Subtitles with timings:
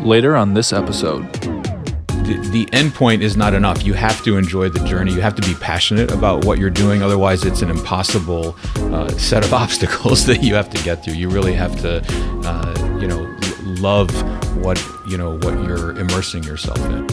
[0.00, 1.30] Later on this episode,
[2.24, 3.84] the, the end point is not enough.
[3.84, 5.12] You have to enjoy the journey.
[5.12, 7.02] You have to be passionate about what you're doing.
[7.02, 11.14] Otherwise, it's an impossible uh, set of obstacles that you have to get through.
[11.14, 12.02] You really have to,
[12.44, 13.30] uh, you know,
[13.80, 14.10] love
[14.56, 17.06] what you know what you're immersing yourself in.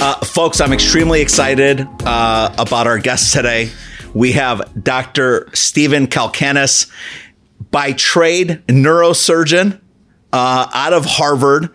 [0.00, 3.70] Uh, folks, I'm extremely excited uh, about our guest today.
[4.14, 5.48] We have Dr.
[5.54, 6.90] Steven Kalkanis,
[7.70, 9.80] by trade neurosurgeon
[10.32, 11.70] uh, out of Harvard.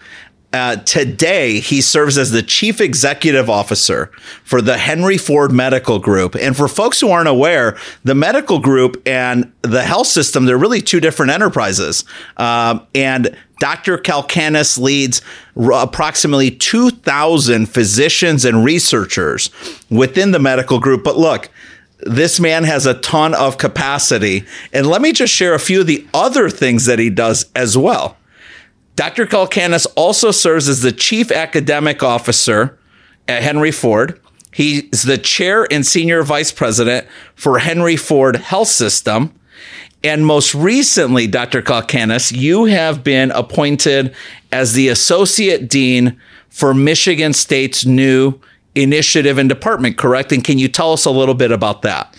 [0.54, 4.11] Uh, today, he serves as the chief executive officer
[4.44, 6.36] for the Henry Ford Medical Group.
[6.36, 10.82] And for folks who aren't aware, the medical group and the health system, they're really
[10.82, 12.06] two different enterprises.
[12.38, 13.97] Um, and Dr.
[13.97, 15.24] Kalkanis leads
[15.56, 19.50] approximately 2,000 physicians and researchers
[19.89, 21.04] within the medical group.
[21.04, 21.50] But look,
[22.06, 24.46] this man has a ton of capacity.
[24.72, 27.75] And let me just share a few of the other things that he does as
[27.75, 28.18] well.
[28.96, 29.25] Dr.
[29.25, 32.77] Kalkanis also serves as the chief academic officer
[33.27, 34.19] at Henry Ford.
[34.52, 39.33] He's the chair and senior vice president for Henry Ford Health System.
[40.03, 41.61] And most recently, Dr.
[41.61, 44.14] Kalkanis, you have been appointed
[44.52, 48.39] as the associate dean for Michigan State's new
[48.75, 50.31] initiative and department, correct?
[50.31, 52.16] And can you tell us a little bit about that?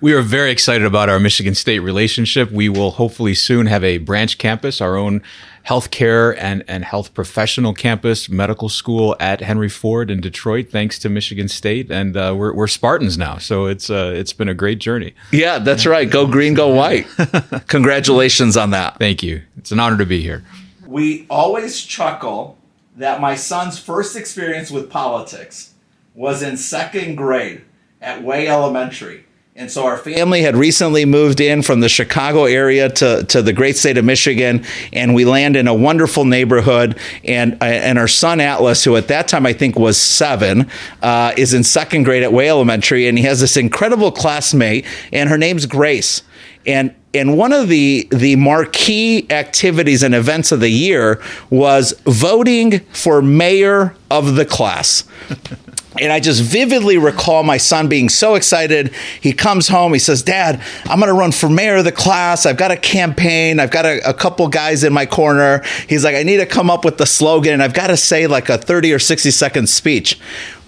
[0.00, 2.50] We are very excited about our Michigan State relationship.
[2.50, 5.22] We will hopefully soon have a branch campus, our own
[5.66, 11.08] healthcare and, and health professional campus, medical school at Henry Ford in Detroit, thanks to
[11.08, 11.90] Michigan State.
[11.90, 13.38] And uh, we're, we're Spartans now.
[13.38, 15.14] So it's, uh, it's been a great journey.
[15.32, 16.08] Yeah, that's right.
[16.08, 17.06] Go green, go white.
[17.66, 18.98] Congratulations on that.
[18.98, 19.42] Thank you.
[19.56, 20.44] It's an honor to be here.
[20.86, 22.58] We always chuckle
[22.96, 25.74] that my son's first experience with politics
[26.14, 27.62] was in second grade
[28.00, 29.25] at Way Elementary.
[29.58, 33.54] And so our family had recently moved in from the Chicago area to, to the
[33.54, 36.98] great state of Michigan, and we land in a wonderful neighborhood.
[37.24, 41.32] And uh, and our son Atlas, who at that time I think was seven, uh,
[41.38, 45.38] is in second grade at Way Elementary, and he has this incredible classmate, and her
[45.38, 46.20] name's Grace.
[46.66, 52.80] And and one of the the marquee activities and events of the year was voting
[52.92, 55.04] for mayor of the class.
[56.00, 58.92] And I just vividly recall my son being so excited.
[59.20, 62.46] He comes home, he says, Dad, I'm going to run for mayor of the class.
[62.46, 63.60] I've got a campaign.
[63.60, 65.62] I've got a, a, couple guys in my corner.
[65.88, 68.26] He's like, I need to come up with the slogan and I've got to say
[68.26, 70.18] like a 30 or 60 second speech.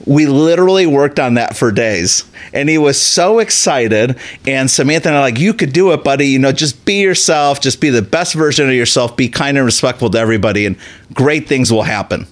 [0.06, 2.24] We literally worked on that for days.
[2.52, 4.16] And he was so excited.
[4.46, 6.28] And Samantha and I like, you could do it, buddy.
[6.28, 9.66] You know, just be yourself, just be the best version of yourself, be kind and
[9.66, 10.76] respectful to everybody, and
[11.12, 12.26] great things will happen.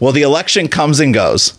[0.00, 1.58] Well, the election comes and goes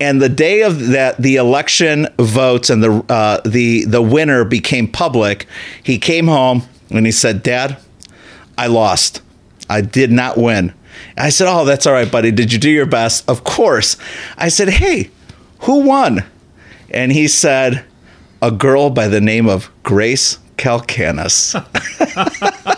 [0.00, 4.88] and the day of that the election votes and the uh, the the winner became
[4.88, 5.46] public,
[5.82, 7.78] he came home and he said, "Dad,
[8.56, 9.22] I lost.
[9.68, 10.72] I did not win."
[11.16, 12.30] I said, "Oh, that's all right, buddy.
[12.30, 13.96] Did you do your best?" Of course.
[14.36, 15.10] I said, "Hey,
[15.60, 16.24] who won?"
[16.90, 17.84] And he said,
[18.40, 21.54] "A girl by the name of Grace Kalkanis."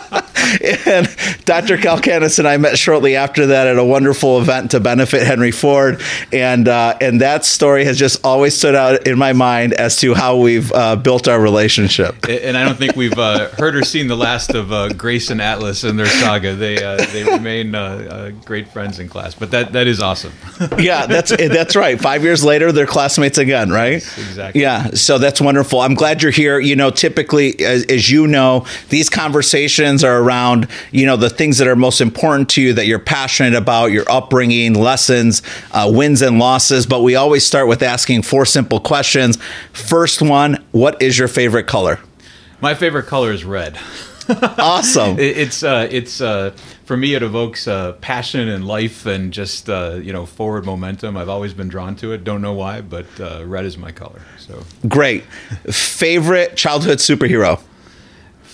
[0.85, 1.07] and
[1.45, 1.77] Dr.
[1.77, 6.01] Kalkanis and I met shortly after that at a wonderful event to benefit Henry Ford,
[6.31, 10.13] and uh, and that story has just always stood out in my mind as to
[10.13, 12.15] how we've uh, built our relationship.
[12.27, 15.41] And I don't think we've uh, heard or seen the last of uh, Grace and
[15.41, 16.55] Atlas and their saga.
[16.55, 20.33] They uh, they remain uh, great friends in class, but that that is awesome.
[20.77, 21.99] yeah, that's that's right.
[21.99, 23.95] Five years later, they're classmates again, right?
[23.95, 24.61] Exactly.
[24.61, 25.79] Yeah, so that's wonderful.
[25.79, 26.59] I'm glad you're here.
[26.59, 31.29] You know, typically, as, as you know, these conversations are around around, you know, the
[31.29, 35.41] things that are most important to you that you're passionate about, your upbringing, lessons,
[35.71, 36.85] uh, wins and losses.
[36.85, 39.37] But we always start with asking four simple questions.
[39.73, 41.99] First one, what is your favorite color?
[42.59, 43.77] My favorite color is red.
[44.59, 45.17] awesome.
[45.19, 46.51] it's uh, it's uh,
[46.85, 47.15] for me.
[47.15, 51.17] It evokes uh, passion and life and just uh, you know forward momentum.
[51.17, 52.23] I've always been drawn to it.
[52.23, 54.21] Don't know why, but uh, red is my color.
[54.37, 55.23] So great.
[55.71, 57.61] Favorite childhood superhero.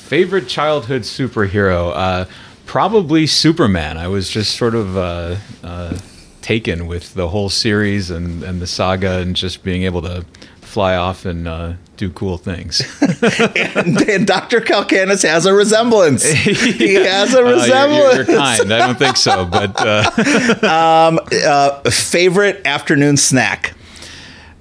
[0.07, 1.91] Favorite childhood superhero?
[1.94, 2.25] Uh,
[2.66, 3.97] probably Superman.
[3.97, 5.97] I was just sort of uh, uh,
[6.41, 10.26] taken with the whole series and, and the saga and just being able to
[10.61, 12.81] fly off and uh, do cool things.
[13.58, 14.61] and, and, Dr.
[14.61, 16.23] Kalkanis has a resemblance.
[16.46, 16.53] yeah.
[16.53, 17.70] He has a resemblance.
[17.73, 18.73] Uh, you're, you're, kind.
[18.73, 23.73] I don't think so, but uh, um, uh, favorite afternoon snack.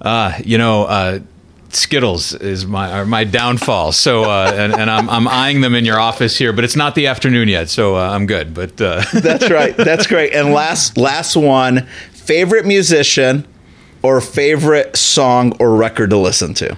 [0.01, 1.21] Uh, you know, uh,
[1.77, 3.93] Skittles is my my downfall.
[3.93, 6.95] So uh, and, and I'm I'm eyeing them in your office here, but it's not
[6.95, 8.55] the afternoon yet, so uh, I'm good.
[8.55, 9.05] But uh.
[9.13, 10.33] that's right, that's great.
[10.33, 13.47] And last last one, favorite musician
[14.03, 16.77] or favorite song or record to listen to.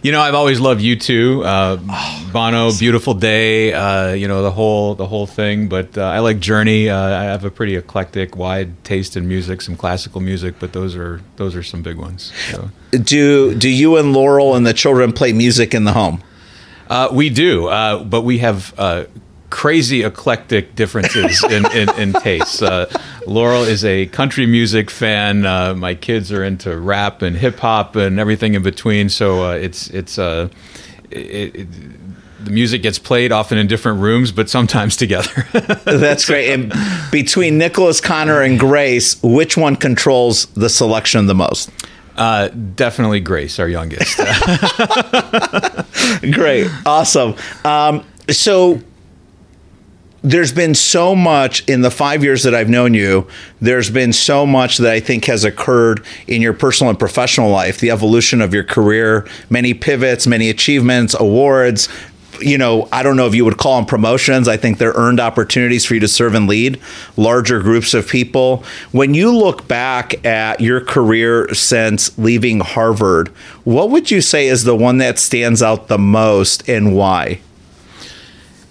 [0.00, 4.50] You know, I've always loved U2, Uh, Oh, Bono, "Beautiful Day." Uh, you know the
[4.50, 5.68] whole the whole thing.
[5.68, 6.88] But uh, I like Journey.
[6.88, 10.54] Uh, I have a pretty eclectic, wide taste in music, some classical music.
[10.60, 12.32] But those are those are some big ones.
[12.50, 12.70] So.
[12.92, 16.22] Do do you and Laurel and the children play music in the home?
[16.88, 19.04] Uh, we do, uh, but we have uh,
[19.50, 22.62] crazy eclectic differences in, in, in tastes.
[22.62, 22.86] Uh,
[23.26, 25.46] Laurel is a country music fan.
[25.46, 29.08] Uh, my kids are into rap and hip hop and everything in between.
[29.08, 30.48] So uh, it's it's uh,
[31.10, 31.68] it, it,
[32.44, 35.46] the music gets played often in different rooms, but sometimes together.
[35.84, 36.52] That's great.
[36.52, 36.72] And
[37.10, 41.70] between Nicholas, Connor, and Grace, which one controls the selection the most?
[42.16, 44.16] Uh, definitely Grace, our youngest.
[46.32, 46.68] Great.
[46.84, 47.36] Awesome.
[47.64, 48.80] Um, so
[50.22, 53.26] there's been so much in the five years that I've known you.
[53.60, 57.78] There's been so much that I think has occurred in your personal and professional life,
[57.78, 61.88] the evolution of your career, many pivots, many achievements, awards.
[62.40, 64.46] You know, I don't know if you would call them promotions.
[64.46, 66.80] I think they're earned opportunities for you to serve and lead
[67.16, 68.64] larger groups of people.
[68.92, 73.28] When you look back at your career since leaving Harvard,
[73.64, 77.40] what would you say is the one that stands out the most and why?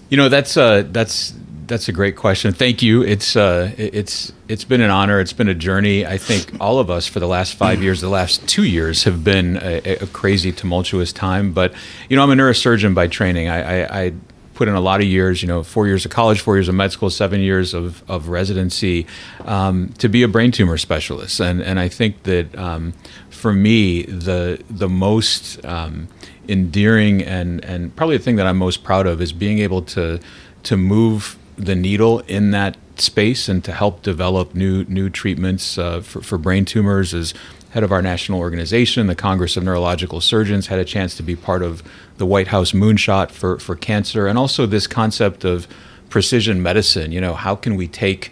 [0.09, 1.33] You know, that's uh, that's
[1.67, 2.53] that's a great question.
[2.53, 3.03] Thank you.
[3.03, 5.19] It's uh, it's it's been an honor.
[5.19, 6.05] It's been a journey.
[6.05, 9.23] I think all of us for the last five years, the last two years, have
[9.23, 11.51] been a, a crazy, tumultuous time.
[11.51, 11.73] But
[12.09, 13.49] you know, I'm a neurosurgeon by training.
[13.49, 14.13] I, I, I
[14.57, 16.73] put in a lot of years, you know, four years of college, four years of
[16.73, 19.05] med school, seven years of, of residency
[19.45, 21.39] um, to be a brain tumor specialist.
[21.39, 22.93] And, and I think that um,
[23.29, 26.07] for me, the, the most um,
[26.47, 30.19] endearing and, and probably the thing that I'm most proud of is being able to,
[30.63, 36.01] to move the needle in that space and to help develop new, new treatments uh,
[36.01, 37.31] for, for brain tumors as
[37.71, 41.35] head of our national organization, the Congress of Neurological Surgeons, had a chance to be
[41.35, 41.83] part of
[42.17, 45.67] the White House moonshot for, for cancer, and also this concept of
[46.09, 47.11] precision medicine.
[47.11, 48.31] You know, how can we take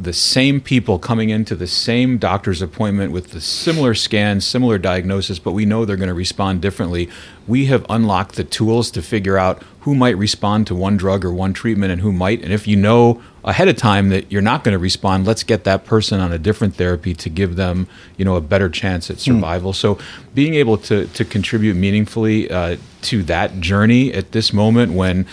[0.00, 5.38] the same people coming into the same doctor's appointment with the similar scans, similar diagnosis,
[5.38, 7.10] but we know they're going to respond differently.
[7.46, 11.32] We have unlocked the tools to figure out who might respond to one drug or
[11.32, 12.42] one treatment and who might.
[12.42, 15.64] And if you know ahead of time that you're not going to respond, let's get
[15.64, 17.86] that person on a different therapy to give them,
[18.16, 19.72] you know, a better chance at survival.
[19.72, 19.76] Mm.
[19.76, 19.98] So
[20.34, 25.26] being able to to contribute meaningfully uh, to that journey at this moment when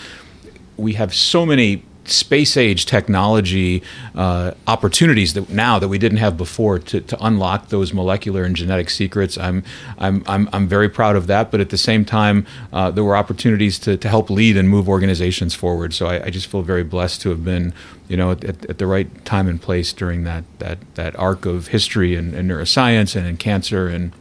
[0.76, 3.82] we have so many space age technology
[4.14, 8.56] uh, opportunities that now that we didn't have before to, to unlock those molecular and
[8.56, 9.38] genetic secrets.
[9.38, 9.62] I'm,
[9.98, 13.16] I'm, I'm, I'm very proud of that, but at the same time, uh, there were
[13.16, 15.94] opportunities to, to help lead and move organizations forward.
[15.94, 17.72] So I, I just feel very blessed to have been,
[18.08, 21.68] you know, at, at, the right time and place during that, that, that arc of
[21.68, 24.12] history and, and neuroscience and in cancer and,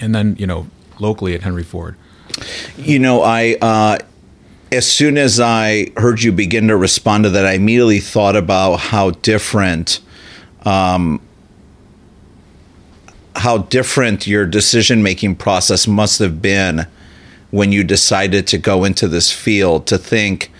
[0.00, 1.96] and then, you know, locally at Henry Ford.
[2.76, 3.98] You know, I, uh,
[4.70, 8.76] as soon as I heard you begin to respond to that, I immediately thought about
[8.76, 10.00] how different,
[10.62, 11.20] um,
[13.36, 16.86] how different your decision making process must have been
[17.50, 19.86] when you decided to go into this field.
[19.86, 20.50] To think,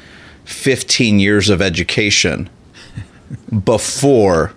[0.45, 2.49] fifteen years of education
[3.65, 4.53] before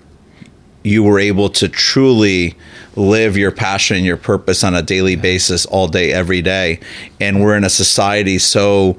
[0.83, 2.55] you were able to truly
[2.95, 6.79] live your passion and your purpose on a daily basis all day every day
[7.19, 8.97] and we're in a society so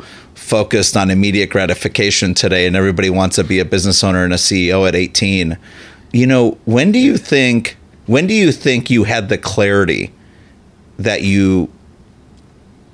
[0.52, 4.36] focused on immediate gratification today and everybody wants to be a business owner and a
[4.36, 5.56] CEO at 18.
[6.12, 10.12] You know, when do you think when do you think you had the clarity
[10.98, 11.72] that you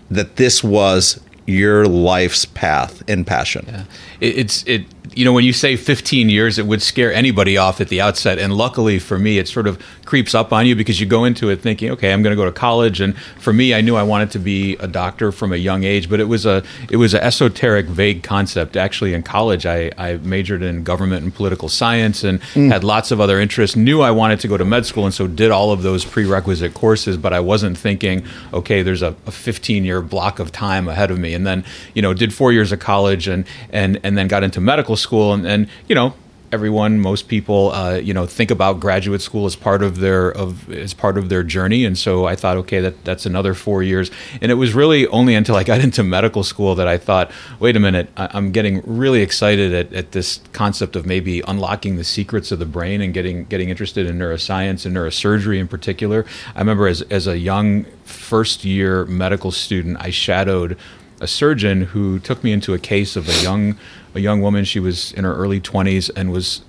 [0.08, 3.64] that this was your life's path and passion?
[3.66, 3.84] Yeah.
[4.20, 4.84] It, it's it
[5.14, 8.38] you know, when you say 15 years, it would scare anybody off at the outset.
[8.38, 11.50] And luckily for me, it sort of creeps up on you because you go into
[11.50, 13.00] it thinking, okay, I'm going to go to college.
[13.00, 16.08] And for me, I knew I wanted to be a doctor from a young age,
[16.08, 18.76] but it was a it was an esoteric, vague concept.
[18.76, 22.70] Actually, in college, I, I majored in government and political science and mm.
[22.70, 23.76] had lots of other interests.
[23.76, 26.74] Knew I wanted to go to med school, and so did all of those prerequisite
[26.74, 27.16] courses.
[27.16, 31.18] But I wasn't thinking, okay, there's a, a 15 year block of time ahead of
[31.18, 31.34] me.
[31.34, 34.60] And then, you know, did four years of college and and and then got into
[34.60, 36.14] medical school and, and you know,
[36.52, 40.70] everyone, most people, uh, you know, think about graduate school as part of their of
[40.70, 41.84] as part of their journey.
[41.84, 44.10] And so I thought, okay, that that's another four years.
[44.40, 47.76] And it was really only until I got into medical school that I thought, wait
[47.76, 52.04] a minute, I, am getting really excited at, at this concept of maybe unlocking the
[52.04, 56.24] secrets of the brain and getting getting interested in neuroscience and neurosurgery in particular.
[56.54, 60.78] I remember as as a young first year medical student, I shadowed
[61.20, 63.76] a surgeon who took me into a case of a young
[64.14, 64.64] a young woman.
[64.64, 66.62] She was in her early 20s and was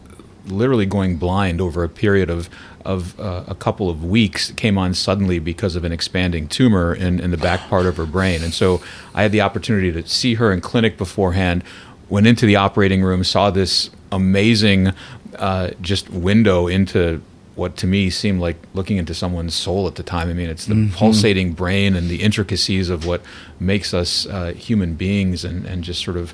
[0.46, 2.50] literally going blind over a period of
[2.86, 7.20] of uh, a couple of weeks came on suddenly because of an expanding tumor in,
[7.20, 8.42] in the back part of her brain.
[8.42, 8.82] And so
[9.14, 11.64] I had the opportunity to see her in clinic beforehand,
[12.08, 14.94] went into the operating room, saw this amazing
[15.38, 17.22] uh, just window into
[17.60, 20.30] what to me seemed like looking into someone's soul at the time.
[20.30, 20.96] I mean, it's the mm-hmm.
[20.96, 23.22] pulsating brain and the intricacies of what
[23.60, 26.34] makes us uh, human beings and, and just sort of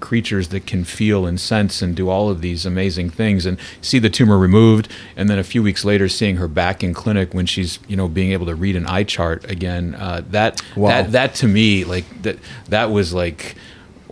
[0.00, 3.98] creatures that can feel and sense and do all of these amazing things and see
[3.98, 7.46] the tumor removed and then a few weeks later seeing her back in clinic when
[7.46, 10.88] she's you know being able to read an eye chart again uh, that wow.
[10.88, 12.36] that that to me like that
[12.68, 13.54] that was like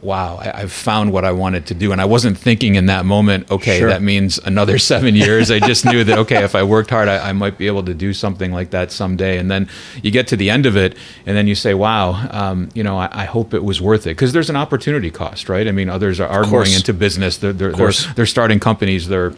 [0.03, 1.93] wow, I, have found what I wanted to do.
[1.93, 3.89] And I wasn't thinking in that moment, okay, sure.
[3.89, 5.51] that means another seven years.
[5.51, 7.95] I just knew that, okay, if I worked hard, I, I, might be able to
[7.95, 9.39] do something like that someday.
[9.39, 9.69] And then
[10.03, 12.99] you get to the end of it, and then you say, wow, um, you know,
[12.99, 14.11] I, I, hope it was worth it.
[14.11, 15.69] Because there's an opportunity cost, right?
[15.69, 19.35] I mean, others are, are going into business, they're, they're, they're, they're starting companies, they're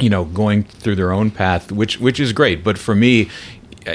[0.00, 3.30] you know going through their own path which which is great but for me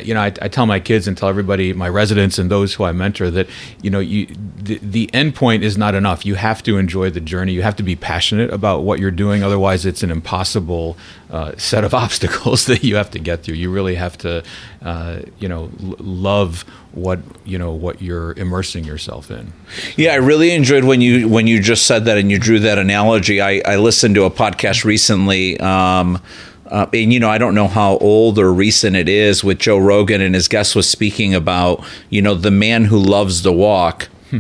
[0.04, 2.84] you know, I, I, tell my kids and tell everybody, my residents and those who
[2.84, 3.48] I mentor, that
[3.82, 6.26] you know, you the, the end point is not enough.
[6.26, 7.54] You have to enjoy the journey.
[7.54, 9.44] You have to be passionate about what you're doing.
[9.44, 10.98] Otherwise, it's an impossible
[11.32, 13.56] uh, set of obstacles that you have to get through.
[13.56, 14.44] You really have to,
[14.82, 19.54] uh, you know, l- love what you know what you're immersing yourself in.
[19.96, 22.78] Yeah, I really enjoyed when you when you just said that and you drew that
[22.78, 23.42] analogy.
[23.42, 25.60] I, I listened to a podcast recently.
[25.60, 26.22] Um,
[26.70, 29.78] uh, and you know, I don't know how old or recent it is with Joe
[29.78, 34.04] Rogan and his guest was speaking about, you know, the man who loves to walk
[34.30, 34.40] hmm.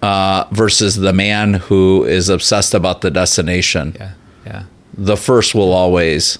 [0.00, 3.96] uh, versus the man who is obsessed about the destination.
[3.98, 4.12] Yeah,
[4.46, 4.64] yeah.
[4.96, 6.38] The first will always.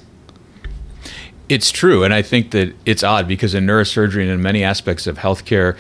[1.49, 5.07] It's true, and I think that it's odd because in neurosurgery and in many aspects
[5.07, 5.77] of healthcare,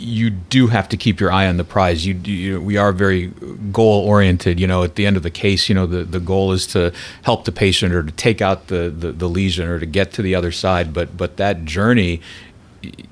[0.00, 2.06] you do have to keep your eye on the prize.
[2.06, 3.28] You, you, we are very
[3.72, 4.58] goal oriented.
[4.58, 6.92] You know, at the end of the case, you know, the, the goal is to
[7.22, 10.22] help the patient or to take out the, the, the lesion or to get to
[10.22, 10.92] the other side.
[10.92, 12.20] But but that journey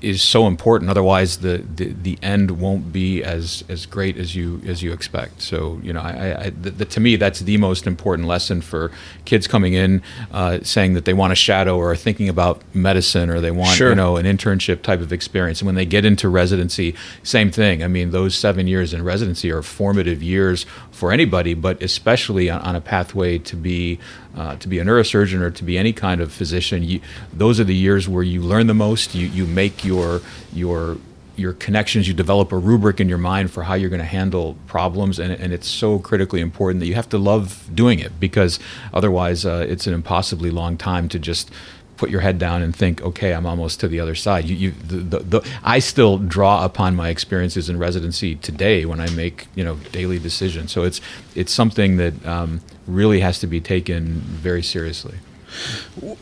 [0.01, 0.91] is so important.
[0.91, 5.43] Otherwise, the, the, the end won't be as as great as you as you expect.
[5.43, 8.91] So you know, I, I the, the, to me that's the most important lesson for
[9.25, 13.31] kids coming in, uh, saying that they want a shadow or are thinking about medicine
[13.31, 13.91] or they want sure.
[13.91, 15.61] you know an internship type of experience.
[15.61, 17.83] And when they get into residency, same thing.
[17.83, 20.65] I mean, those seven years in residency are formative years
[20.99, 24.01] for anybody, but especially on, on a pathway to be
[24.37, 27.01] uh, to be a neurosurgeon or to be any kind of physician, you,
[27.33, 29.15] those are the years where you learn the most.
[29.15, 30.21] You you make your
[30.53, 30.97] your
[31.37, 32.09] your connections.
[32.09, 35.33] You develop a rubric in your mind for how you're going to handle problems, and,
[35.33, 38.59] and it's so critically important that you have to love doing it because
[38.93, 41.51] otherwise, uh, it's an impossibly long time to just
[41.99, 44.45] put your head down and think, okay, I'm almost to the other side.
[44.45, 49.01] You, you, the, the, the, I still draw upon my experiences in residency today when
[49.01, 50.73] I make you know daily decisions.
[50.73, 51.01] So it's
[51.35, 55.17] it's something that um, really has to be taken very seriously.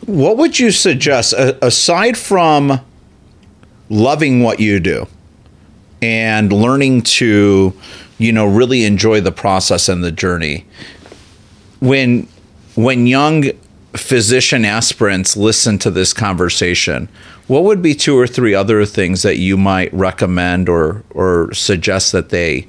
[0.07, 2.81] What would you suggest aside from
[3.89, 5.07] loving what you do
[6.01, 7.73] and learning to
[8.19, 10.65] you know really enjoy the process and the journey
[11.81, 12.27] when
[12.77, 13.45] when young
[13.97, 17.09] physician aspirants listen to this conversation
[17.47, 22.13] what would be two or three other things that you might recommend or or suggest
[22.13, 22.67] that they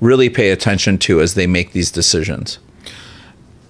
[0.00, 2.58] really pay attention to as they make these decisions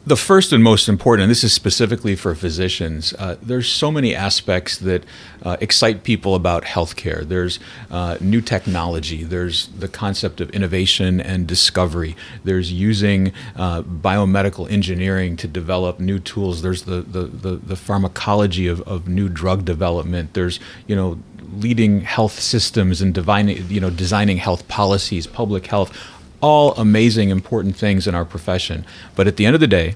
[0.07, 4.15] the first and most important, and this is specifically for physicians, uh, there's so many
[4.15, 5.03] aspects that
[5.43, 7.27] uh, excite people about healthcare.
[7.27, 7.59] There's
[7.91, 15.37] uh, new technology, there's the concept of innovation and discovery, there's using uh, biomedical engineering
[15.39, 20.35] to develop new tools, there's the, the, the, the pharmacology of, of new drug development,
[20.35, 21.19] there's, you know,
[21.57, 25.97] leading health systems and divining, you know, designing health policies, public health
[26.45, 28.85] all amazing, important things in our profession.
[29.17, 29.95] But at the end of the day,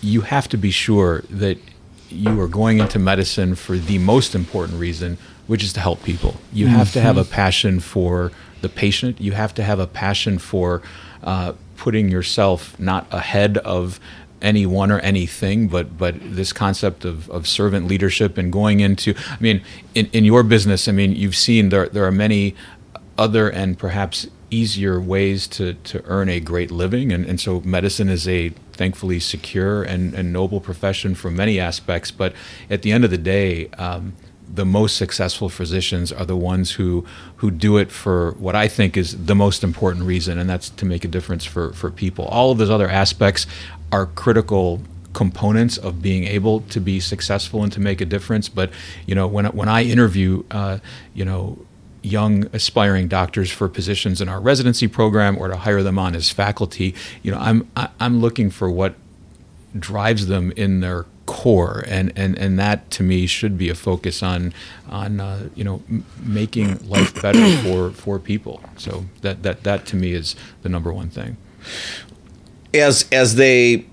[0.00, 1.58] you have to be sure that
[2.08, 6.36] you are going into medicine for the most important reason, which is to help people.
[6.52, 6.76] You mm-hmm.
[6.76, 7.32] have to have a mm-hmm.
[7.32, 8.30] passion for
[8.60, 9.20] the patient.
[9.20, 10.82] You have to have a passion for
[11.24, 13.98] uh, putting yourself not ahead of
[14.40, 19.14] anyone or anything, but but this concept of, of servant leadership and going into.
[19.28, 19.62] I mean,
[19.94, 22.54] in, in your business, I mean, you've seen there there are many
[23.18, 27.12] other and perhaps easier ways to, to earn a great living.
[27.12, 32.10] And, and so medicine is a thankfully secure and, and noble profession from many aspects.
[32.10, 32.34] But
[32.68, 34.14] at the end of the day, um,
[34.52, 37.04] the most successful physicians are the ones who
[37.36, 40.84] who do it for what I think is the most important reason, and that's to
[40.84, 42.24] make a difference for for people.
[42.24, 43.46] All of those other aspects
[43.92, 44.80] are critical
[45.12, 48.48] components of being able to be successful and to make a difference.
[48.48, 48.70] But
[49.06, 50.78] you know, when when I interview, uh,
[51.14, 51.58] you know
[52.02, 56.30] young aspiring doctors for positions in our residency program or to hire them on as
[56.30, 56.94] faculty.
[57.22, 58.94] You know i'm i'm looking for what
[59.78, 64.20] drives them in their core and, and and that to me should be a focus
[64.20, 64.52] on
[64.88, 68.60] on uh, you know m- making life better for for people.
[68.76, 71.36] So that that that to me is the number one thing.
[72.74, 73.86] As as they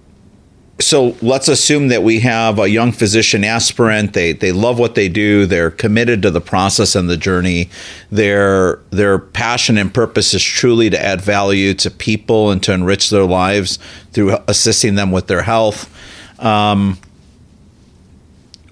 [0.80, 4.14] so let's assume that we have a young physician aspirant.
[4.14, 5.46] They they love what they do.
[5.46, 7.70] They're committed to the process and the journey.
[8.12, 13.10] Their their passion and purpose is truly to add value to people and to enrich
[13.10, 13.80] their lives
[14.12, 15.92] through assisting them with their health.
[16.40, 17.00] Um,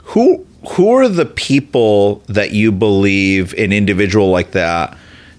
[0.03, 4.95] who who are the people that you believe an individual like that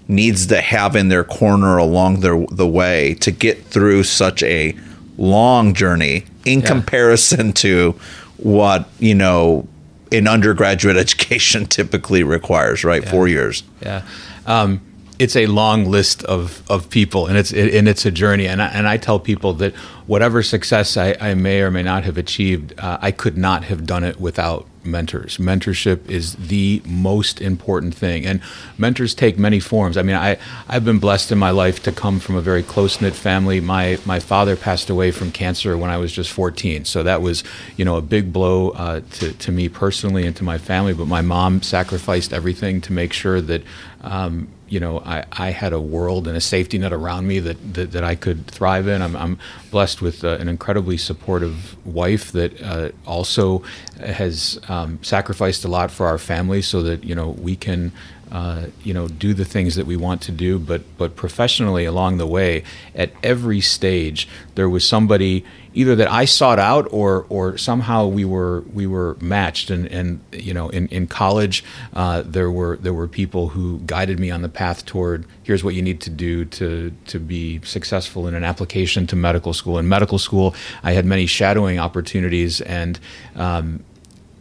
[0.08, 4.76] needs to have in their corner along their the way to get through such a
[5.18, 6.66] long journey in yeah.
[6.66, 7.92] comparison to
[8.37, 9.66] what you know
[10.12, 13.11] an undergraduate education typically requires right yeah.
[13.11, 14.02] four years yeah
[14.46, 14.80] um,
[15.18, 18.61] it's a long list of, of people and it's it, and it's a journey and
[18.62, 19.75] I, and I tell people that
[20.06, 23.87] whatever success I, I may or may not have achieved uh, I could not have
[23.87, 25.37] done it without mentors.
[25.38, 28.40] Mentorship is the most important thing, and
[28.78, 29.96] mentors take many forms.
[29.96, 33.00] I mean, I I've been blessed in my life to come from a very close
[33.00, 33.61] knit family.
[33.61, 37.44] My my father passed away from cancer when I was just 14, so that was
[37.76, 40.94] you know a big blow uh, to to me personally and to my family.
[40.94, 43.62] But my mom sacrificed everything to make sure that.
[44.02, 47.75] Um, you know, I, I had a world and a safety net around me that,
[47.75, 49.00] that, that I could thrive in.
[49.00, 49.38] I'm, I'm
[49.70, 53.62] blessed with uh, an incredibly supportive wife that uh, also
[54.00, 57.92] has um, sacrificed a lot for our family so that, you know, we can,
[58.30, 60.59] uh, you know, do the things that we want to do.
[60.59, 62.64] But, but professionally along the way,
[62.95, 65.45] at every stage, there was somebody
[65.76, 69.71] either that I sought out or or somehow we were we were matched.
[69.71, 74.18] And and you know, in in college, uh, there were there were people who guided
[74.18, 78.26] me on the path toward here's what you need to do to to be successful
[78.26, 79.78] in an application to medical school.
[79.78, 82.99] In medical school, I had many shadowing opportunities, and
[83.37, 83.85] um,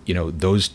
[0.06, 0.72] you know those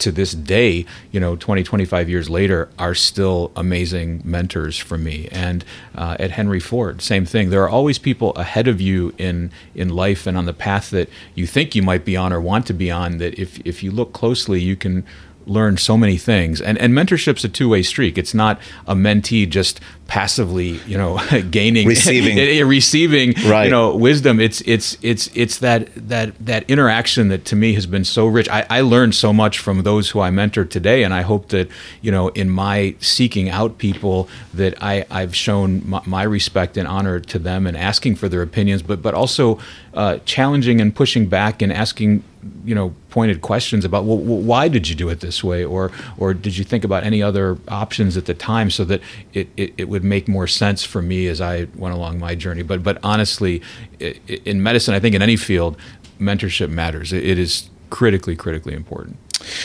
[0.00, 5.28] to this day, you know, 20, 25 years later, are still amazing mentors for me.
[5.30, 5.64] And
[5.94, 7.50] uh, at Henry Ford, same thing.
[7.50, 11.08] There are always people ahead of you in in life and on the path that
[11.34, 13.18] you think you might be on or want to be on.
[13.18, 15.04] That if if you look closely, you can
[15.50, 16.60] learn so many things.
[16.60, 18.16] And and mentorship's a two way streak.
[18.16, 22.36] It's not a mentee just passively, you know, gaining receiving
[22.66, 23.64] receiving right.
[23.64, 24.40] you know wisdom.
[24.40, 28.48] It's it's it's it's that that that interaction that to me has been so rich.
[28.48, 31.68] I, I learned so much from those who I mentor today, and I hope that
[32.00, 36.86] you know in my seeking out people that I I've shown my, my respect and
[36.86, 39.58] honor to them and asking for their opinions, but but also
[39.94, 42.22] uh, challenging and pushing back and asking
[42.64, 45.64] you know pointed questions about well, why did you do it this way?
[45.64, 49.00] Or or did you think about any other options at the time so that
[49.32, 52.62] it, it, it would make more sense for me as I went along my journey?
[52.62, 53.62] But but honestly
[54.00, 55.76] in medicine I think in any field
[56.18, 57.12] mentorship matters.
[57.12, 59.16] It, it is critically critically important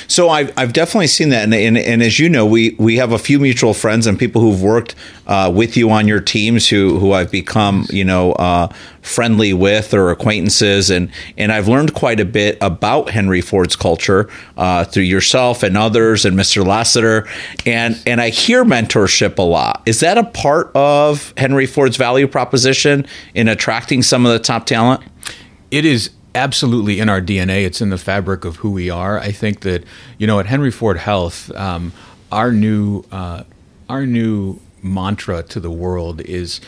[0.08, 3.12] so I've, I've definitely seen that, and, and, and, as you know, we we have
[3.12, 4.96] a few mutual friends and people who've worked
[5.28, 8.68] uh, with you on your teams who who I've become you know uh,
[9.02, 14.30] friendly with or acquaintances, and and I've learned quite a bit about Henry Ford's culture
[14.58, 16.66] uh, through yourself and others and Mr.
[16.66, 17.28] Lassiter,
[17.66, 19.82] and and I hear mentorship a lot.
[19.86, 24.66] Is that a part of Henry Ford's value proposition in attracting some of the top
[24.66, 25.02] talent?
[25.72, 27.66] It is absolutely in our DNA.
[27.66, 29.18] It's in the fabric of who we are.
[29.20, 29.84] I think that
[30.18, 31.92] you know at Henry Ford Health, um,
[32.32, 33.44] our new uh,
[33.90, 36.62] our new mantra to the world is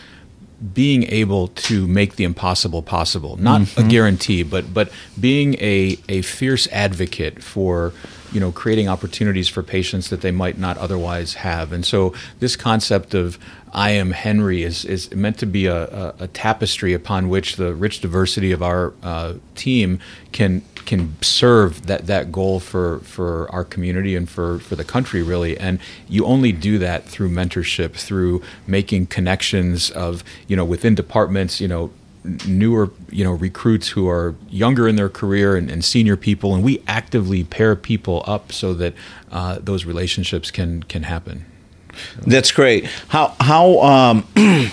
[0.73, 3.37] being able to make the impossible possible.
[3.37, 3.81] Not mm-hmm.
[3.81, 7.93] a guarantee, but but being a a fierce advocate for
[8.31, 11.71] you know creating opportunities for patients that they might not otherwise have.
[11.71, 13.37] And so this concept of
[13.73, 17.73] I am Henry is, is meant to be a, a, a tapestry upon which the
[17.73, 19.99] rich diversity of our uh, team
[20.31, 25.21] can can serve that, that goal for, for our community and for, for the country
[25.21, 25.57] really.
[25.57, 31.59] And you only do that through mentorship through making connections of you know within departments
[31.59, 31.91] you know
[32.47, 36.55] newer you know recruits who are younger in their career and, and senior people.
[36.55, 38.93] And we actively pair people up so that
[39.29, 41.45] uh, those relationships can can happen
[42.25, 42.85] that's great.
[43.07, 44.23] How how um,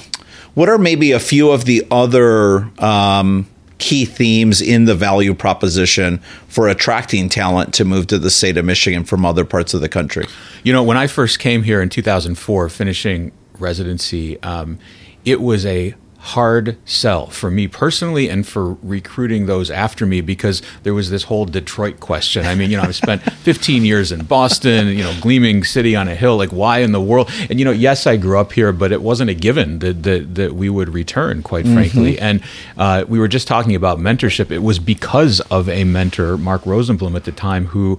[0.54, 3.46] what are maybe a few of the other um,
[3.78, 8.64] key themes in the value proposition for attracting talent to move to the state of
[8.64, 10.26] Michigan from other parts of the country?
[10.62, 14.78] You know, when I first came here in 2004, finishing residency, um,
[15.24, 20.62] it was a hard sell for me personally and for recruiting those after me because
[20.82, 22.46] there was this whole Detroit question.
[22.46, 26.08] I mean, you know, I've spent 15 years in Boston, you know, gleaming city on
[26.08, 26.38] a hill.
[26.38, 27.30] Like, why in the world?
[27.50, 30.34] And you know, yes, I grew up here, but it wasn't a given that that,
[30.36, 31.74] that we would return, quite mm-hmm.
[31.74, 32.18] frankly.
[32.18, 32.42] And
[32.78, 34.50] uh, we were just talking about mentorship.
[34.50, 37.98] It was because of a mentor, Mark Rosenblum, at the time, who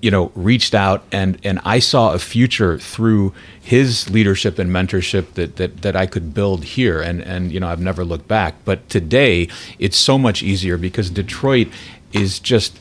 [0.00, 5.34] you know reached out and and I saw a future through his leadership and mentorship
[5.34, 7.00] that that that I could build here.
[7.00, 8.54] And and you know I've never looked back.
[8.64, 11.68] But today it's so much easier because Detroit
[12.12, 12.78] is just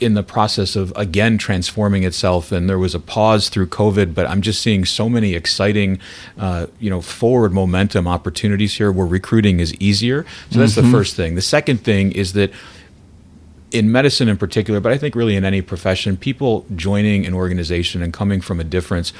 [0.00, 2.52] in the process of again transforming itself.
[2.52, 5.98] And there was a pause through covid but i'm just seeing so many exciting
[6.38, 10.26] uh, you know forward momentum opportunities here where recruiting is easier.
[10.50, 10.90] So that's mm-hmm.
[10.90, 11.34] the first thing.
[11.34, 12.50] The second thing is that
[13.70, 18.02] in medicine in particular, but I think really in any profession, people joining an organization
[18.02, 19.12] and coming from a difference,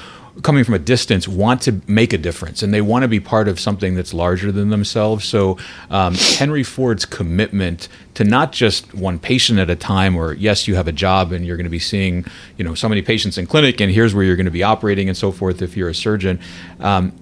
[0.43, 3.47] coming from a distance, want to make a difference, and they want to be part
[3.47, 5.23] of something that's larger than themselves.
[5.25, 5.57] So
[5.89, 10.75] um, Henry Ford's commitment to not just one patient at a time, or yes, you
[10.75, 12.25] have a job and you're going to be seeing,
[12.57, 15.07] you know, so many patients in clinic, and here's where you're going to be operating
[15.07, 15.61] and so forth.
[15.61, 16.39] If you're a surgeon,
[16.81, 17.13] um,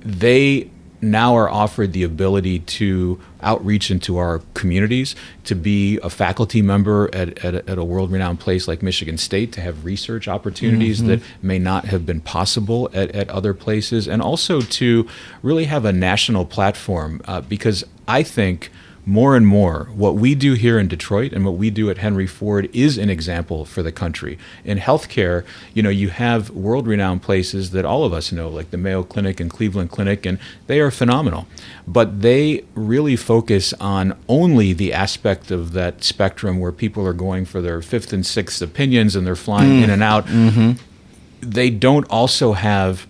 [0.00, 0.70] they
[1.00, 7.08] now are offered the ability to outreach into our communities, to be a faculty member
[7.14, 10.98] at, at, a, at a world renowned place like Michigan State, to have research opportunities
[10.98, 11.08] mm-hmm.
[11.08, 15.06] that may not have been possible at, at other places, and also to
[15.42, 17.20] really have a national platform.
[17.26, 18.70] Uh, because I think
[19.08, 22.26] more and more, what we do here in Detroit and what we do at Henry
[22.26, 24.36] Ford is an example for the country.
[24.64, 28.72] In healthcare, you know, you have world renowned places that all of us know, like
[28.72, 31.46] the Mayo Clinic and Cleveland Clinic, and they are phenomenal.
[31.86, 37.44] But they really focus on only the aspect of that spectrum where people are going
[37.44, 39.84] for their fifth and sixth opinions and they're flying mm.
[39.84, 40.26] in and out.
[40.26, 40.82] Mm-hmm.
[41.40, 43.06] They don't also have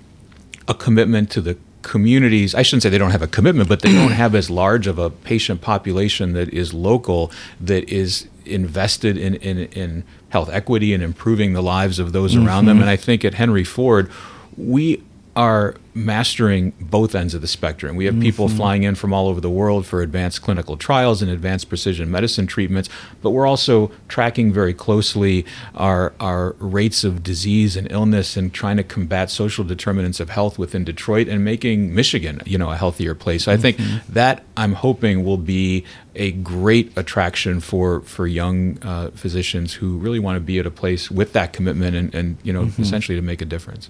[0.68, 1.56] a commitment to the
[1.86, 4.88] communities, I shouldn't say they don't have a commitment, but they don't have as large
[4.88, 10.92] of a patient population that is local, that is invested in, in, in health equity
[10.92, 12.44] and improving the lives of those mm-hmm.
[12.44, 12.80] around them.
[12.80, 14.10] And I think at Henry Ford,
[14.56, 15.00] we
[15.36, 17.96] are mastering both ends of the spectrum.
[17.96, 18.22] We have mm-hmm.
[18.22, 22.10] people flying in from all over the world for advanced clinical trials and advanced precision
[22.10, 22.90] medicine treatments,
[23.22, 28.76] but we're also tracking very closely our, our rates of disease and illness and trying
[28.76, 33.14] to combat social determinants of health within Detroit and making Michigan, you know, a healthier
[33.14, 33.44] place.
[33.44, 33.58] So mm-hmm.
[33.58, 34.12] I think mm-hmm.
[34.12, 40.18] that I'm hoping will be a great attraction for for young uh, physicians who really
[40.18, 42.82] want to be at a place with that commitment and, and you know, mm-hmm.
[42.82, 43.88] essentially to make a difference.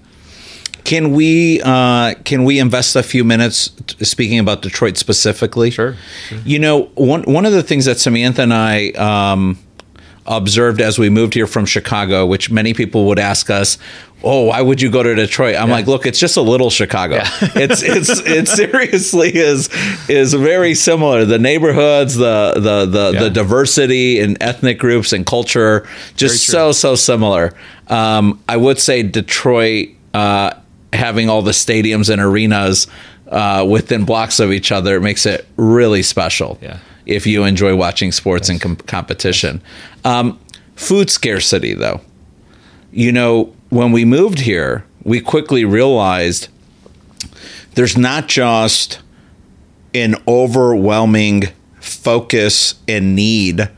[0.87, 1.66] Can we uh,
[2.25, 5.71] can we invest a few minutes t- speaking about Detroit specifically?
[5.71, 5.97] Sure,
[6.29, 9.59] sure, You know, one one of the things that Samantha and I um,
[10.27, 13.79] observed as we moved here from Chicago, which many people would ask us,
[14.23, 15.75] "Oh, why would you go to Detroit?" I'm yeah.
[15.75, 17.17] like, "Look, it's just a little Chicago.
[17.17, 17.29] Yeah.
[17.55, 19.69] it's it's it seriously is
[20.09, 21.25] is very similar.
[21.25, 23.21] The neighborhoods, the the the, yeah.
[23.25, 27.55] the diversity in ethnic groups and culture, just so so similar.
[27.89, 30.55] Um, I would say Detroit." Uh,
[30.97, 32.87] having all the stadiums and arenas
[33.29, 36.59] uh, within blocks of each other makes it really special.
[36.61, 36.79] Yeah.
[37.07, 38.55] If you enjoy watching sports yes.
[38.55, 39.63] and com- competition,
[40.05, 40.39] um,
[40.75, 42.01] food scarcity though,
[42.91, 46.49] you know, when we moved here, we quickly realized
[47.75, 49.01] there's not just
[49.95, 51.45] an overwhelming
[51.81, 53.69] focus and need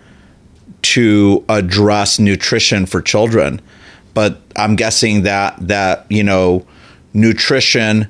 [0.80, 3.60] to address nutrition for children
[4.14, 6.64] but i'm guessing that that you know
[7.12, 8.08] nutrition,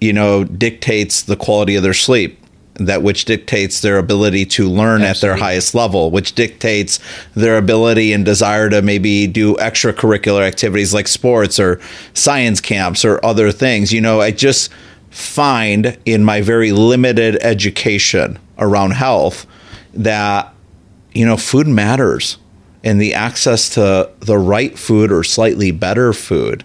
[0.00, 2.40] you know, dictates the quality of their sleep
[2.74, 5.08] that which dictates their ability to learn Absolutely.
[5.08, 6.98] at their highest level, which dictates
[7.34, 11.78] their ability and desire to maybe do extracurricular activities like sports or
[12.14, 13.92] science camps or other things.
[13.92, 14.72] You know, I just
[15.10, 19.46] find in my very limited education around health
[19.92, 20.54] that,
[21.12, 22.38] you know, food matters
[22.82, 26.64] and the access to the right food or slightly better food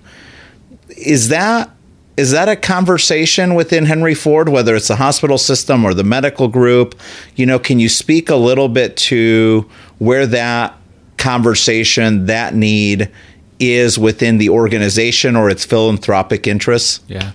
[0.97, 1.71] is that
[2.17, 6.47] is that a conversation within Henry Ford, whether it's the hospital system or the medical
[6.47, 6.95] group?
[7.35, 10.77] You know, can you speak a little bit to where that
[11.17, 13.11] conversation, that need
[13.59, 17.01] is within the organization or its philanthropic interests?
[17.07, 17.31] Yeah.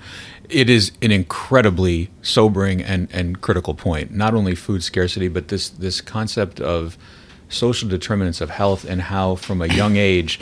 [0.49, 4.13] It is an incredibly sobering and, and critical point.
[4.13, 6.97] Not only food scarcity, but this this concept of
[7.51, 10.41] social determinants of health and how from a young age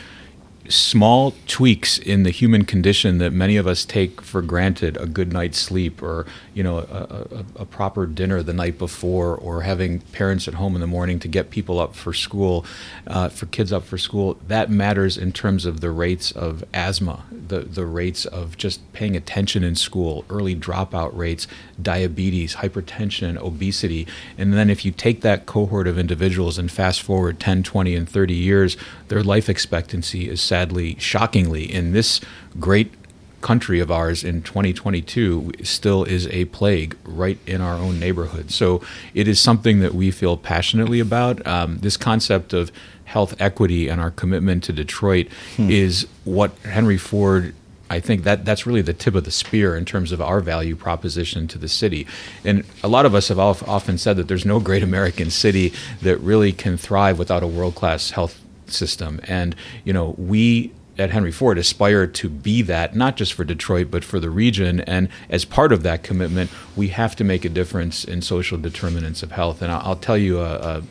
[0.69, 5.33] small tweaks in the human condition that many of us take for granted a good
[5.33, 10.01] night's sleep or you know a, a, a, proper dinner the night before or having
[10.01, 12.67] parents at home in the morning to get people up for school
[13.07, 17.25] uh, for kids up for school that matters in terms of the rates of asthma
[17.31, 21.47] the, the rates of just paying attention in school early dropout rates
[21.81, 24.07] diabetes hypertension obesity.
[24.37, 28.09] And then if you take that cohort of individuals and fast forward 10 20 and
[28.09, 28.77] 30 years
[29.09, 32.21] their life expectancy is sadly, shockingly, in this
[32.59, 32.93] great
[33.41, 38.51] country of ours in 2022 still is a plague right in our own neighborhood.
[38.51, 38.83] So
[39.15, 41.47] it is something that we feel passionately about.
[41.47, 42.73] Um, this concept of
[43.05, 45.71] health equity and our commitment to Detroit hmm.
[45.71, 47.55] is what Henry Ford.
[47.89, 50.75] I think that that's really the tip of the spear in terms of our value
[50.75, 52.05] proposition to the city.
[52.45, 56.19] And a lot of us have often said that there's no great American city that
[56.19, 59.21] really can thrive without a world class health system.
[59.25, 59.55] And,
[59.85, 64.05] you know, we at Henry Ford aspire to be that, not just for Detroit, but
[64.05, 64.81] for the region.
[64.81, 69.23] And as part of that commitment, we have to make a difference in social determinants
[69.23, 69.63] of health.
[69.63, 70.83] And I'll, I'll tell you, uh,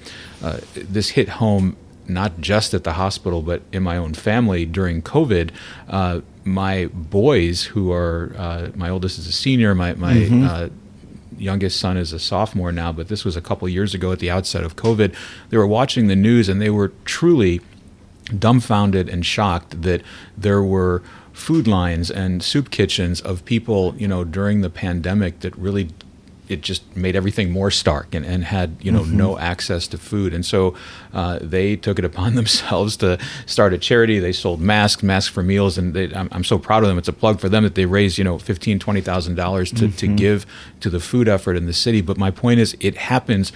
[0.41, 1.75] uh, uh, this hit home
[2.09, 5.49] not just at the hospital, but in my own family during COVID.
[5.89, 10.69] Uh, my boys, who are uh, my oldest is a senior, my my mm-hmm uh,
[11.37, 14.29] youngest son is a sophomore now, but this was a couple years ago at the
[14.29, 15.13] outset of COVID.
[15.49, 17.61] They were watching the news and they were truly
[18.37, 20.01] dumbfounded and shocked that
[20.37, 21.01] there were
[21.33, 25.89] food lines and soup kitchens of people, you know, during the pandemic that really
[26.49, 29.17] it just made everything more stark and, and had you know mm-hmm.
[29.17, 30.75] no access to food and so
[31.13, 35.43] uh, they took it upon themselves to start a charity they sold masks masks for
[35.43, 37.75] meals and they, I'm, I'm, so proud of them it's a plug for them that
[37.75, 40.15] they raised you know fifteen twenty thousand dollars to, to mm-hmm.
[40.15, 40.45] give
[40.79, 43.51] to the food effort in the city but my point is it happens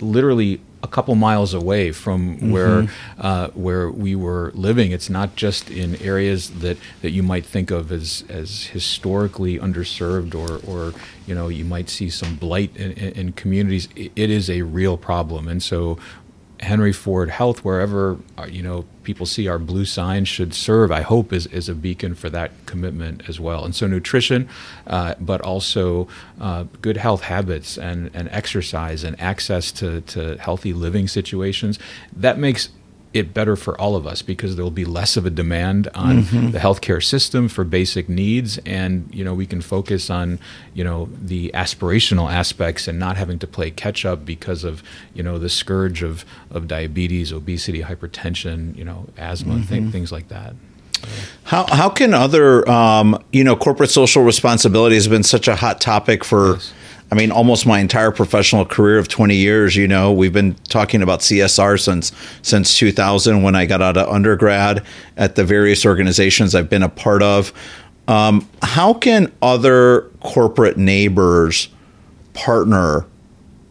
[0.00, 2.52] literally a couple miles away from mm-hmm.
[2.52, 4.92] where uh, where we were living.
[4.92, 10.34] It's not just in areas that, that you might think of as as historically underserved,
[10.34, 10.94] or or
[11.26, 13.88] you know you might see some blight in, in communities.
[13.96, 15.98] It is a real problem, and so
[16.60, 20.90] Henry Ford Health, wherever uh, you know people see our blue sign, should serve.
[20.90, 23.64] I hope is is a beacon for that commitment as well.
[23.64, 24.48] And so nutrition,
[24.86, 26.08] uh, but also
[26.40, 31.78] uh, good health habits and and exercise and access to to healthy living situations.
[32.14, 32.70] That makes
[33.12, 36.22] it better for all of us because there will be less of a demand on
[36.22, 36.50] mm-hmm.
[36.50, 40.38] the healthcare system for basic needs, and you know we can focus on
[40.74, 44.82] you know the aspirational aspects and not having to play catch up because of
[45.14, 49.74] you know the scourge of of diabetes, obesity, hypertension, you know asthma, mm-hmm.
[49.74, 50.54] th- things like that.
[51.44, 55.80] How how can other um, you know corporate social responsibility has been such a hot
[55.80, 56.54] topic for.
[56.54, 56.72] Yes
[57.10, 61.02] I mean, almost my entire professional career of 20 years, you know, we've been talking
[61.02, 64.84] about CSR since since 2000 when I got out of undergrad
[65.16, 67.52] at the various organizations I've been a part of.
[68.08, 71.68] Um, how can other corporate neighbors
[72.34, 73.06] partner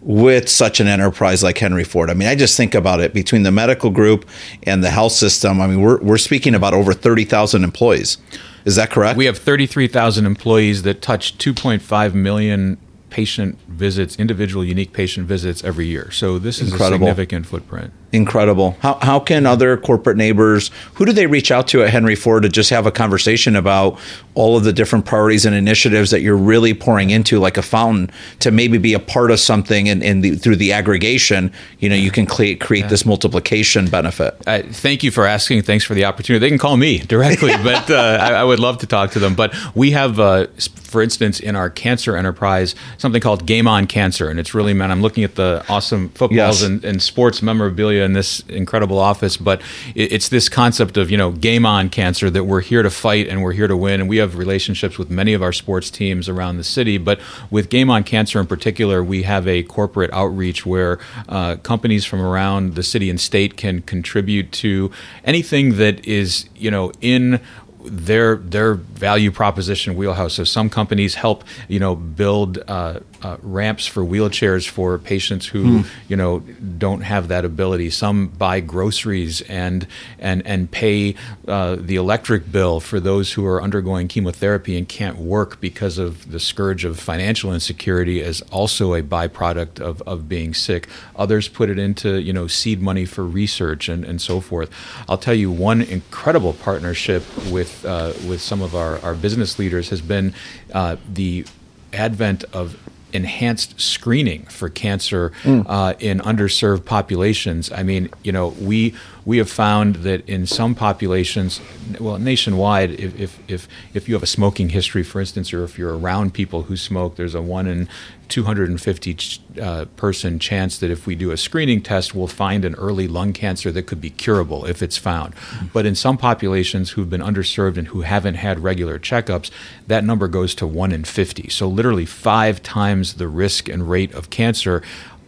[0.01, 2.09] with such an enterprise like Henry Ford?
[2.09, 4.25] I mean, I just think about it between the medical group
[4.63, 5.61] and the health system.
[5.61, 8.17] I mean, we're, we're speaking about over 30,000 employees.
[8.65, 9.17] Is that correct?
[9.17, 12.77] We have 33,000 employees that touch 2.5 million
[13.15, 16.11] patient visits, individual unique patient visits every year.
[16.11, 17.07] So this is Incredible.
[17.07, 17.93] a significant footprint.
[18.15, 18.77] Incredible.
[18.79, 22.43] How, how can other corporate neighbors, who do they reach out to at Henry Ford
[22.43, 23.99] to just have a conversation about
[24.35, 28.09] all of the different priorities and initiatives that you're really pouring into like a fountain
[28.39, 31.95] to maybe be a part of something and, and the, through the aggregation, you know,
[31.95, 32.87] you can create, create yeah.
[32.87, 34.35] this multiplication benefit.
[34.47, 35.61] Uh, thank you for asking.
[35.61, 36.39] Thanks for the opportunity.
[36.39, 39.35] They can call me directly, but uh, I, I, would love to talk to them.
[39.35, 40.47] But we have, uh,
[40.83, 44.29] for instance, in our cancer enterprise, something called Game On Cancer.
[44.29, 46.63] And it's really meant, I'm looking at the awesome footballs yes.
[46.63, 49.61] and, and sports memorabilia in this incredible office, but
[49.95, 53.41] it's this concept of you know game on cancer that we're here to fight and
[53.43, 56.57] we're here to win, and we have relationships with many of our sports teams around
[56.57, 56.97] the city.
[56.97, 62.05] But with game on cancer in particular, we have a corporate outreach where uh, companies
[62.05, 64.91] from around the city and state can contribute to
[65.23, 67.41] anything that is you know in
[67.89, 70.33] their their value proposition wheelhouse.
[70.33, 75.79] So some companies help you know build uh, uh, ramps for wheelchairs for patients who
[75.79, 75.87] hmm.
[76.07, 76.39] you know
[76.77, 77.89] don't have that ability.
[77.89, 79.87] Some buy groceries and
[80.19, 81.15] and and pay
[81.47, 86.31] uh, the electric bill for those who are undergoing chemotherapy and can't work because of
[86.31, 90.87] the scourge of financial insecurity as also a byproduct of, of being sick.
[91.15, 94.69] Others put it into you know seed money for research and, and so forth.
[95.09, 99.89] I'll tell you one incredible partnership with uh, with some of our, our business leaders
[99.89, 100.33] has been
[100.73, 101.45] uh, the
[101.91, 102.77] advent of
[103.13, 105.65] enhanced screening for cancer mm.
[105.67, 107.71] uh, in underserved populations.
[107.71, 108.93] I mean, you know, we
[109.25, 111.59] we have found that in some populations,
[111.99, 115.79] well, nationwide, if, if, if, if you have a smoking history, for instance, or if
[115.79, 117.89] you're around people who smoke, there's a one in
[118.29, 119.17] 250
[119.61, 123.33] uh, person chance that if we do a screening test, we'll find an early lung
[123.33, 125.35] cancer that could be curable if it's found.
[125.35, 125.67] Mm-hmm.
[125.73, 129.49] But in some populations who've been underserved and who haven't had regular checkups,
[129.87, 131.49] that number goes to 1 in 50.
[131.49, 134.81] So, literally five times the risk and rate of cancer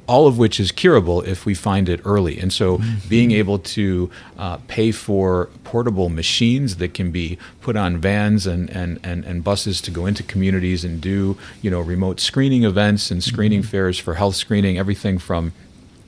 [0.08, 2.40] all of which is curable if we find it early.
[2.40, 3.08] And so, mm-hmm.
[3.10, 8.70] being able to uh, pay for portable machines that can be put on vans and,
[8.70, 13.12] and, and, and, buses to go into communities and do you know remote screening events
[13.12, 13.70] and screening mm-hmm.
[13.70, 15.54] fairs for health screening, everything from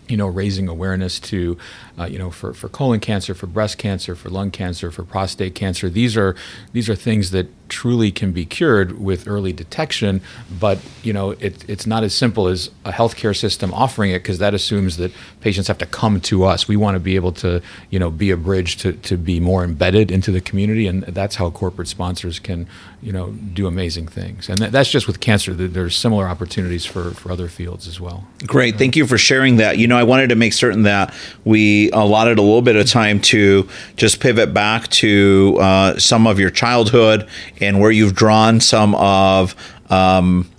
[0.10, 1.58] you know, raising awareness to,
[2.00, 5.54] uh, you know, for, for colon cancer, for breast cancer, for lung cancer, for prostate
[5.54, 5.90] cancer.
[5.90, 6.36] These are
[6.72, 10.22] these are things that truly can be cured with early detection.
[10.60, 14.40] But you know, it, it's not as simple as a healthcare system offering it because
[14.40, 16.68] that assumes that patients have to come to us.
[16.68, 19.64] We want to be able to, you know, be a bridge to, to be more
[19.64, 22.68] embedded into the community, and that's how corporate sponsors can,
[23.02, 24.50] you know, do amazing things.
[24.50, 25.54] And that's just with cancer.
[25.54, 28.28] There's similar opportunities for for other fields as well.
[28.46, 29.78] Great, thank you for sharing that.
[29.78, 33.20] You know, I wanted to make certain that we allotted a little bit of time
[33.22, 37.28] to just pivot back to uh, some of your childhood
[37.60, 39.56] and where you've drawn some of
[39.90, 40.50] um,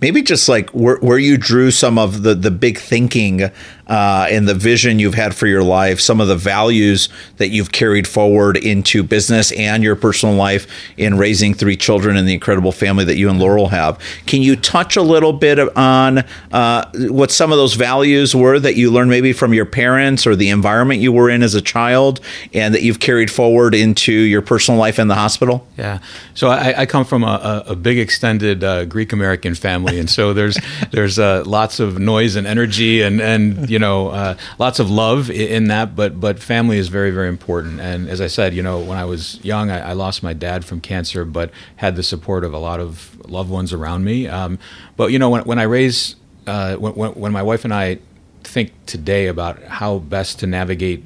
[0.00, 3.50] maybe just like where, where you drew some of the the big thinking
[3.86, 7.72] uh, and the vision you've had for your life, some of the values that you've
[7.72, 10.66] carried forward into business and your personal life
[10.96, 13.98] in raising three children and the incredible family that you and Laurel have.
[14.26, 16.18] Can you touch a little bit on
[16.52, 20.36] uh, what some of those values were that you learned maybe from your parents or
[20.36, 22.20] the environment you were in as a child
[22.54, 25.66] and that you've carried forward into your personal life in the hospital?
[25.76, 25.98] Yeah.
[26.34, 30.32] So I, I come from a, a big extended uh, Greek American family, and so
[30.32, 30.58] there's
[30.90, 35.30] there's uh, lots of noise and energy and and you know uh, lots of love
[35.30, 37.80] in that, but but family is very very important.
[37.80, 40.62] And as I said, you know, when I was young, I, I lost my dad
[40.62, 44.28] from cancer, but had the support of a lot of loved ones around me.
[44.28, 44.58] Um,
[44.98, 47.98] but you know, when when I raise uh, when when my wife and I
[48.44, 51.04] think today about how best to navigate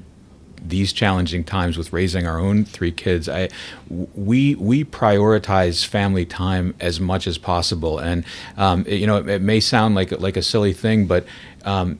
[0.68, 3.48] these challenging times with raising our own three kids, I
[3.88, 7.98] we we prioritize family time as much as possible.
[7.98, 8.24] And
[8.56, 11.26] um, it, you know, it, it, may sound like like a silly thing, but
[11.66, 11.98] um,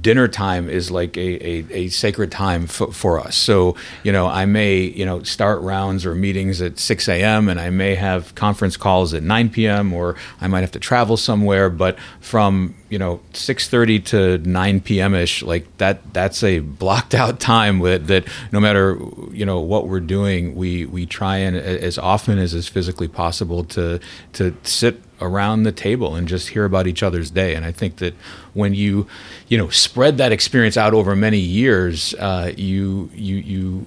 [0.00, 3.36] dinner time is like a, a, a sacred time f- for us.
[3.36, 7.48] So, you know, I may, you know, start rounds or meetings at 6 a.m.
[7.48, 9.92] and I may have conference calls at 9 p.m.
[9.92, 11.68] or I might have to travel somewhere.
[11.68, 15.14] But from, you know, 6.30 to 9 p.m.
[15.14, 18.98] ish, like that, that's a blocked out time with, that no matter,
[19.32, 23.64] you know, what we're doing, we, we try and as often as is physically possible
[23.64, 23.98] to,
[24.34, 27.54] to sit around the table and just hear about each other's day.
[27.54, 28.14] And I think that
[28.54, 29.06] when you,
[29.48, 33.86] you know, spread that experience out over many years, uh, you you you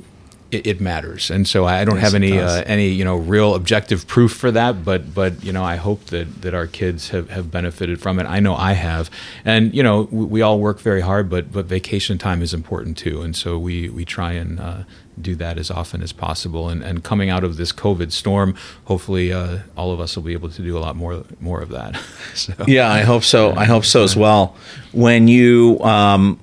[0.52, 1.32] it, it, matters.
[1.32, 4.52] And so I don't yes, have any uh, any you know real objective proof for
[4.52, 8.20] that, but but you know I hope that that our kids have, have benefited from
[8.20, 8.26] it.
[8.26, 9.10] I know I have,
[9.46, 12.98] and you know we, we all work very hard, but but vacation time is important
[12.98, 13.22] too.
[13.22, 14.84] And so we we try and uh,
[15.20, 16.70] do that as often as possible.
[16.70, 20.34] And, and coming out of this COVID storm, hopefully uh, all of us will be
[20.34, 22.00] able to do a lot more more of that.
[22.34, 23.54] so, yeah, I hope so.
[23.54, 24.56] I hope so as well.
[24.92, 26.40] When you, um,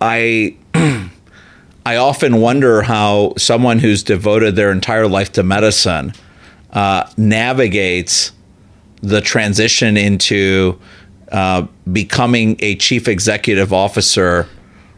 [0.00, 0.56] I.
[1.84, 6.12] I often wonder how someone who's devoted their entire life to medicine
[6.72, 8.30] uh, navigates
[9.00, 10.78] the transition into
[11.32, 14.48] uh, becoming a chief executive officer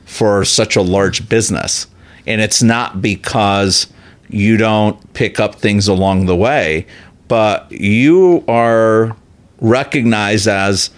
[0.05, 1.87] for such a large business
[2.26, 3.87] and it's not because
[4.28, 6.87] you don't pick up things along the way,
[7.28, 9.16] but you are
[9.60, 10.90] recognized as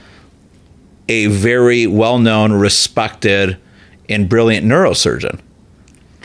[1.08, 3.56] a very well known, respected,
[4.08, 5.40] and brilliant neurosurgeon.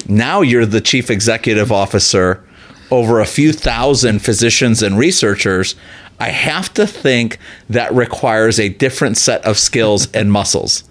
[0.07, 2.43] Now you're the chief executive officer
[2.89, 5.75] over a few thousand physicians and researchers.
[6.19, 7.37] I have to think
[7.69, 10.83] that requires a different set of skills and muscles.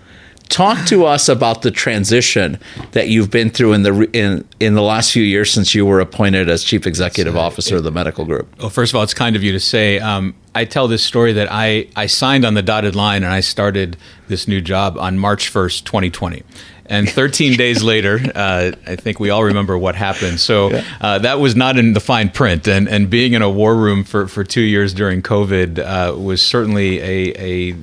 [0.51, 2.59] Talk to us about the transition
[2.91, 6.01] that you've been through in the in in the last few years since you were
[6.01, 8.49] appointed as chief executive so officer it, of the medical group.
[8.59, 10.01] Well, first of all, it's kind of you to say.
[10.01, 13.41] Um, I tell this story that I I signed on the dotted line and I
[13.41, 16.43] started this new job on March first, twenty twenty.
[16.87, 20.41] And 13 days later, uh, I think we all remember what happened.
[20.41, 22.67] So uh, that was not in the fine print.
[22.67, 26.45] And, and being in a war room for, for two years during COVID uh, was
[26.45, 27.77] certainly a, a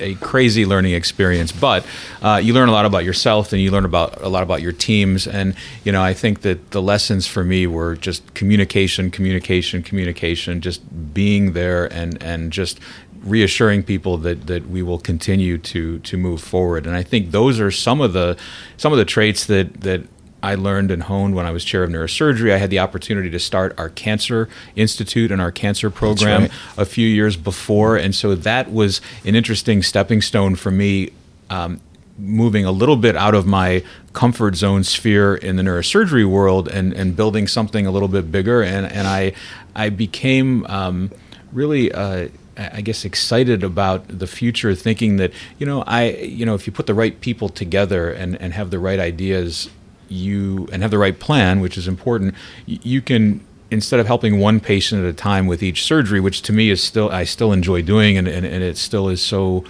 [0.00, 1.86] a crazy learning experience, but
[2.22, 4.72] uh, you learn a lot about yourself and you learn about a lot about your
[4.72, 5.26] teams.
[5.26, 10.60] And you know, I think that the lessons for me were just communication, communication, communication,
[10.60, 12.80] just being there and and just
[13.24, 16.86] reassuring people that that we will continue to to move forward.
[16.86, 18.36] And I think those are some of the
[18.76, 20.02] some of the traits that that
[20.42, 22.52] I learned and honed when I was chair of neurosurgery.
[22.52, 26.50] I had the opportunity to start our cancer institute and our cancer program right.
[26.76, 31.10] a few years before, and so that was an interesting stepping stone for me.
[31.50, 31.80] Um,
[32.18, 36.92] moving a little bit out of my comfort zone sphere in the neurosurgery world and,
[36.92, 38.60] and building something a little bit bigger.
[38.60, 39.32] And, and I,
[39.74, 41.12] I became um,
[41.52, 46.54] really, uh, I guess, excited about the future, thinking that, you know, I, you know,
[46.54, 49.70] if you put the right people together and, and have the right ideas,
[50.08, 52.34] you, and have the right plan, which is important,
[52.66, 56.52] you can instead of helping one patient at a time with each surgery, which to
[56.52, 59.64] me is still I still enjoy doing and, and, and it still is so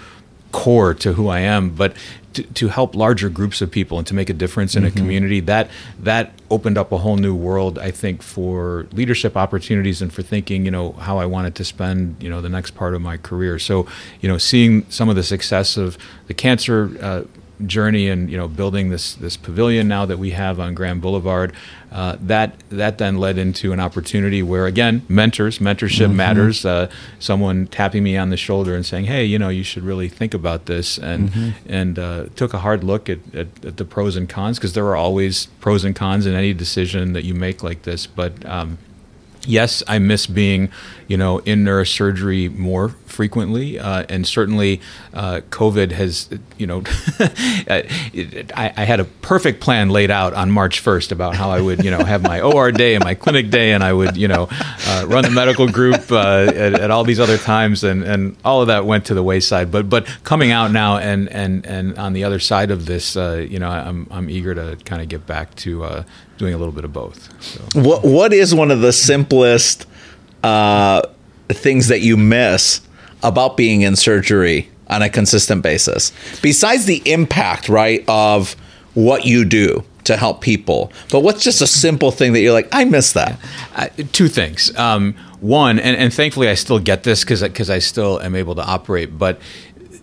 [0.53, 1.95] core to who I am, but
[2.35, 4.97] to, to help larger groups of people and to make a difference in mm-hmm.
[4.97, 10.01] a community that that opened up a whole new world I think for leadership opportunities
[10.03, 12.95] and for thinking you know how I wanted to spend you know the next part
[12.95, 13.87] of my career so
[14.21, 17.23] you know seeing some of the success of the cancer uh,
[17.67, 21.53] journey and you know building this this pavilion now that we have on Grand Boulevard,
[21.91, 26.17] uh, that that then led into an opportunity where again mentors mentorship mm-hmm.
[26.17, 26.65] matters.
[26.65, 30.09] Uh, someone tapping me on the shoulder and saying, "Hey, you know, you should really
[30.09, 31.73] think about this," and mm-hmm.
[31.73, 34.87] and uh, took a hard look at, at, at the pros and cons because there
[34.87, 38.45] are always pros and cons in any decision that you make like this, but.
[38.47, 38.79] Um,
[39.47, 40.71] yes, I miss being,
[41.09, 44.81] you know, in neurosurgery more frequently, uh, and certainly
[45.15, 46.29] uh, COVID has,
[46.59, 46.83] you know,
[47.19, 51.83] I, I, had a perfect plan laid out on March 1st about how I would,
[51.83, 54.49] you know, have my OR day and my clinic day, and I would, you know,
[54.51, 58.61] uh, run the medical group uh, at, at, all these other times, and, and all
[58.61, 59.73] of that went to the wayside.
[59.73, 63.47] But but coming out now and and and on the other side of this, uh,
[63.49, 66.05] you know, I'm I'm eager to kind of get back to uh,
[66.37, 67.43] doing a little bit of both.
[67.43, 67.81] So.
[67.81, 69.87] What what is one of the simplest
[70.43, 71.03] uh,
[71.49, 72.81] things that you miss
[73.23, 78.55] about being in surgery on a consistent basis, besides the impact, right, of
[78.95, 80.93] what you do to help people?
[81.11, 83.39] But what's just a simple thing that you're like, I miss that?
[83.75, 84.75] Uh, two things.
[84.77, 88.55] Um, one, and, and thankfully I still get this because because I still am able
[88.57, 89.41] to operate, but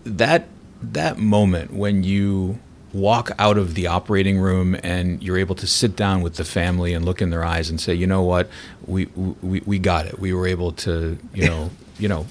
[0.04, 0.48] that
[0.82, 2.58] that moment when you
[2.92, 6.94] walk out of the operating room and you're able to sit down with the family
[6.94, 8.48] and look in their eyes and say, you know what,
[8.86, 9.06] we
[9.42, 10.18] we, we got it.
[10.18, 12.26] We were able to, you know, you know,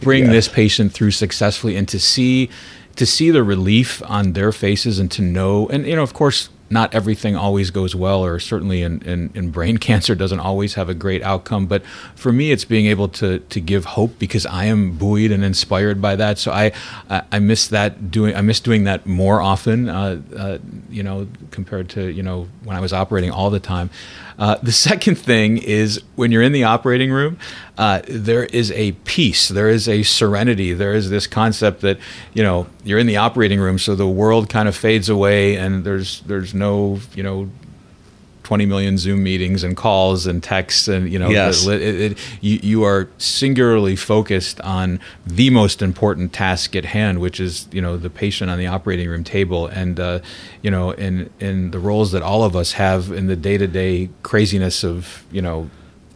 [0.00, 0.32] bring yeah.
[0.32, 2.50] this patient through successfully and to see
[2.96, 6.48] to see the relief on their faces and to know and you know, of course,
[6.68, 10.88] not everything always goes well, or certainly in, in, in, brain cancer doesn't always have
[10.88, 11.66] a great outcome.
[11.66, 15.44] But for me, it's being able to to give hope because I am buoyed and
[15.44, 16.38] inspired by that.
[16.38, 16.72] So I
[17.08, 19.88] I, I miss that doing I miss doing that more often.
[19.88, 20.58] Uh, uh,
[20.90, 23.90] you know, compared to you know when I was operating all the time.
[24.38, 27.38] Uh, the second thing is when you're in the operating room,
[27.78, 31.98] uh, there is a peace, there is a serenity, there is this concept that
[32.34, 35.84] you know you're in the operating room, so the world kind of fades away, and
[35.84, 37.50] there's there's no you know
[38.46, 41.66] 20 million Zoom meetings and calls and texts and you know yes.
[41.66, 47.40] it, it, you, you are singularly focused on the most important task at hand, which
[47.40, 50.20] is you know the patient on the operating room table and uh,
[50.62, 53.66] you know in in the roles that all of us have in the day to
[53.66, 55.68] day craziness of you know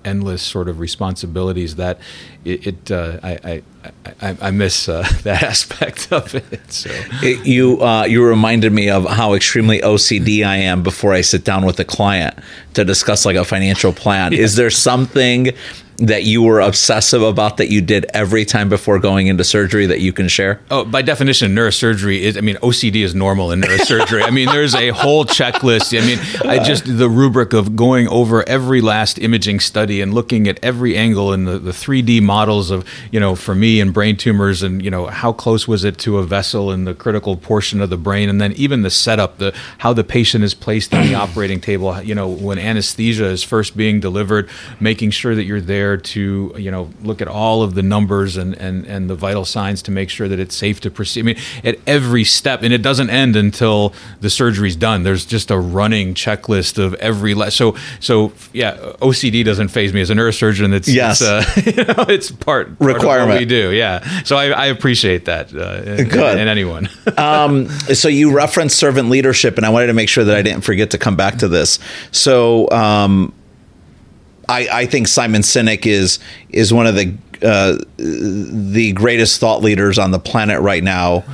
[0.04, 1.98] endless sort of responsibilities that
[2.44, 3.62] it, it uh, I,
[4.20, 6.72] I, I, miss uh, that aspect of it.
[6.72, 6.90] So
[7.22, 11.44] it, you uh, you reminded me of how extremely OCD I am before I sit
[11.44, 12.38] down with a client
[12.74, 14.32] to discuss like a financial plan.
[14.40, 14.40] Yeah.
[14.40, 15.50] Is there something
[16.00, 20.00] that you were obsessive about that you did every time before going into surgery that
[20.00, 20.60] you can share?
[20.70, 22.36] Oh, by definition, neurosurgery is.
[22.36, 24.22] I mean, OCD is normal in neurosurgery.
[24.24, 25.96] I mean, there's a whole checklist.
[25.96, 26.18] I mean,
[26.50, 30.96] I just the rubric of going over every last imaging study and looking at every
[30.96, 34.82] angle and the, the 3D models of you know for me and brain tumors and
[34.82, 37.96] you know how close was it to a vessel in the critical portion of the
[37.96, 41.60] brain and then even the setup, the how the patient is placed on the operating
[41.60, 42.00] table.
[42.02, 44.48] You know, when anesthesia is first being delivered,
[44.78, 48.36] making sure that you're there there to you know look at all of the numbers
[48.36, 51.20] and, and, and the vital signs to make sure that it's safe to proceed.
[51.20, 55.02] I mean, at every step, and it doesn't end until the surgery's done.
[55.02, 58.76] There's just a running checklist of every le- so so yeah.
[59.00, 60.72] OCD doesn't faze me as a neurosurgeon.
[60.72, 63.72] It's yes, it's, uh, you know, it's part, part requirement we do.
[63.72, 65.54] Yeah, so I, I appreciate that.
[65.54, 66.38] Uh, Good.
[66.38, 66.88] And anyone.
[67.16, 70.62] um, so you referenced servant leadership, and I wanted to make sure that I didn't
[70.62, 71.78] forget to come back to this.
[72.12, 72.70] So.
[72.70, 73.34] Um,
[74.50, 76.18] I, I think Simon Sinek is
[76.50, 81.24] is one of the uh, the greatest thought leaders on the planet right now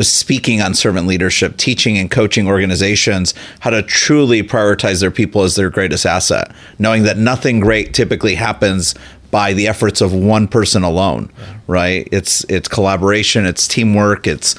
[0.00, 5.54] speaking on servant leadership, teaching and coaching organizations how to truly prioritize their people as
[5.54, 8.94] their greatest asset, knowing that nothing great typically happens
[9.30, 11.30] by the efforts of one person alone,
[11.66, 12.08] right?
[12.10, 14.54] It's it's collaboration, it's teamwork, it's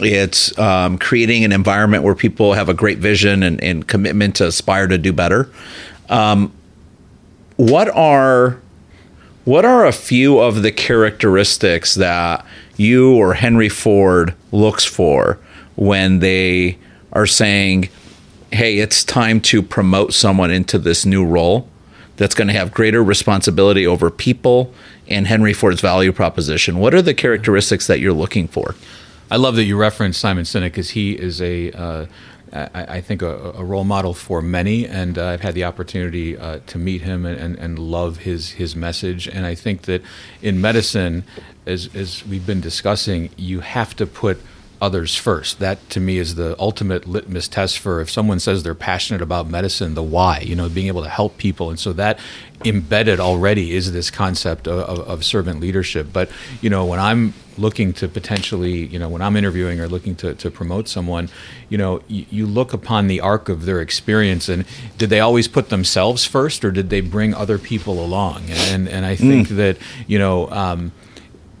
[0.00, 4.46] It's um, creating an environment where people have a great vision and, and commitment to
[4.46, 5.50] aspire to do better.
[6.08, 6.52] Um,
[7.60, 8.58] what are
[9.44, 12.44] what are a few of the characteristics that
[12.78, 15.38] you or Henry Ford looks for
[15.76, 16.78] when they
[17.12, 17.90] are saying,
[18.50, 21.68] "Hey, it's time to promote someone into this new role
[22.16, 24.72] that's going to have greater responsibility over people
[25.06, 26.78] and Henry Ford's value proposition"?
[26.78, 28.74] What are the characteristics that you're looking for?
[29.30, 32.06] I love that you referenced Simon Sinek because he is a uh,
[32.52, 36.36] I, I, think a, a, role model for many, and uh, I've had the opportunity
[36.36, 39.28] uh, to meet him and, and, and, love his his message.
[39.28, 40.02] And I think that
[40.42, 41.24] in medicine,
[41.66, 44.40] as as we've been discussing, you have to put
[44.80, 45.58] others first.
[45.58, 49.48] That to me is the ultimate litmus test for if someone says they're passionate about
[49.48, 51.70] medicine, the why, you know, being able to help people.
[51.70, 52.18] And so that
[52.64, 56.08] embedded already is this concept of, of, of servant leadership.
[56.12, 56.30] But,
[56.60, 60.34] you know, when I'm looking to potentially, you know, when I'm interviewing or looking to,
[60.34, 61.28] to promote someone,
[61.68, 64.64] you know, you, you look upon the arc of their experience and
[64.98, 68.44] did they always put themselves first or did they bring other people along?
[68.48, 69.56] And, and I think mm.
[69.56, 70.92] that, you know, um,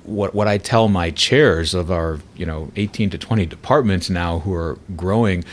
[0.04, 4.40] what what I tell my chairs of our you know 18 to 20 departments now
[4.40, 5.44] who are growing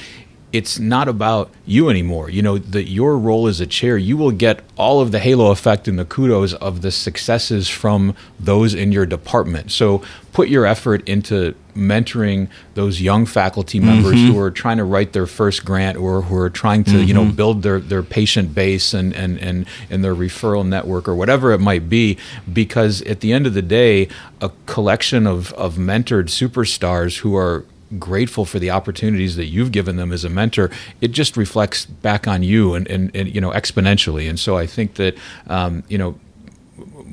[0.57, 2.29] it's not about you anymore.
[2.31, 5.51] You know that your role as a chair, you will get all of the halo
[5.51, 9.71] effect and the kudos of the successes from those in your department.
[9.71, 10.01] So
[10.33, 14.33] put your effort into mentoring those young faculty members mm-hmm.
[14.33, 17.07] who are trying to write their first grant or who are trying to, mm-hmm.
[17.07, 17.35] you know, mm-hmm.
[17.35, 21.59] build their, their patient base and, and, and, and their referral network or whatever it
[21.59, 22.17] might be.
[22.51, 24.07] Because at the end of the day,
[24.41, 27.63] a collection of, of mentored superstars who are
[27.99, 30.69] grateful for the opportunities that you've given them as a mentor,
[31.01, 34.29] it just reflects back on you and, and, and you know exponentially.
[34.29, 35.17] And so I think that
[35.47, 36.19] um, you know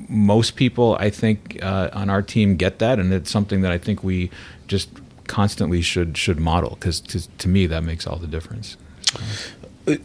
[0.08, 3.78] most people I think uh, on our team get that, and it's something that I
[3.78, 4.30] think we
[4.66, 4.90] just
[5.26, 8.76] constantly should should model because to, to me that makes all the difference.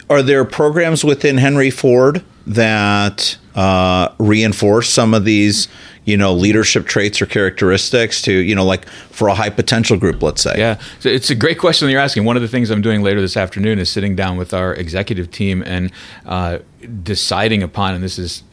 [0.10, 5.68] Are there programs within Henry Ford that uh, reinforce some of these?
[6.10, 10.24] you know leadership traits or characteristics to you know like for a high potential group
[10.24, 12.72] let's say yeah so it's a great question that you're asking one of the things
[12.72, 15.92] i'm doing later this afternoon is sitting down with our executive team and
[16.26, 16.58] uh,
[17.04, 18.44] deciding upon and this is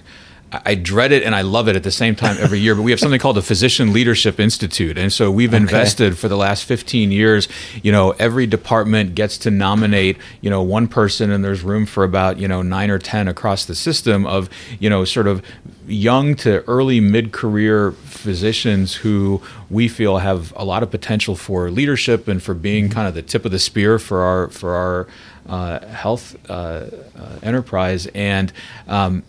[0.65, 2.75] I dread it and I love it at the same time every year.
[2.75, 5.59] But we have something called the Physician Leadership Institute, and so we've okay.
[5.59, 7.49] invested for the last 15 years.
[7.83, 12.05] You know, every department gets to nominate you know one person, and there's room for
[12.05, 14.49] about you know nine or ten across the system of
[14.79, 15.43] you know sort of
[15.87, 19.41] young to early mid-career physicians who
[19.71, 22.93] we feel have a lot of potential for leadership and for being mm-hmm.
[22.93, 25.07] kind of the tip of the spear for our for our
[25.49, 28.53] uh, health uh, uh, enterprise and
[28.89, 29.23] um,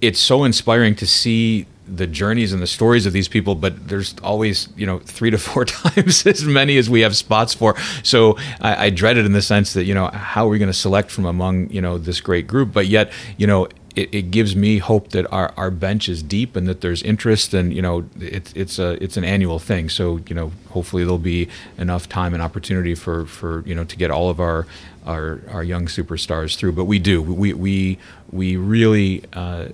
[0.00, 4.14] it's so inspiring to see the journeys and the stories of these people, but there's
[4.22, 7.76] always, you know, three to four times as many as we have spots for.
[8.02, 10.70] So I, I dread it in the sense that, you know, how are we going
[10.70, 12.72] to select from among, you know, this great group?
[12.72, 16.54] But yet, you know, it, it, gives me hope that our, our bench is deep
[16.54, 20.20] and that there's interest and you know it's it's a it's an annual thing so
[20.28, 24.08] you know hopefully there'll be enough time and opportunity for for you know to get
[24.08, 24.64] all of our
[25.06, 27.98] our, our young superstars through but we do we we
[28.30, 29.66] we really uh,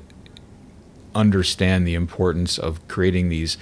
[1.16, 3.56] understand the importance of creating these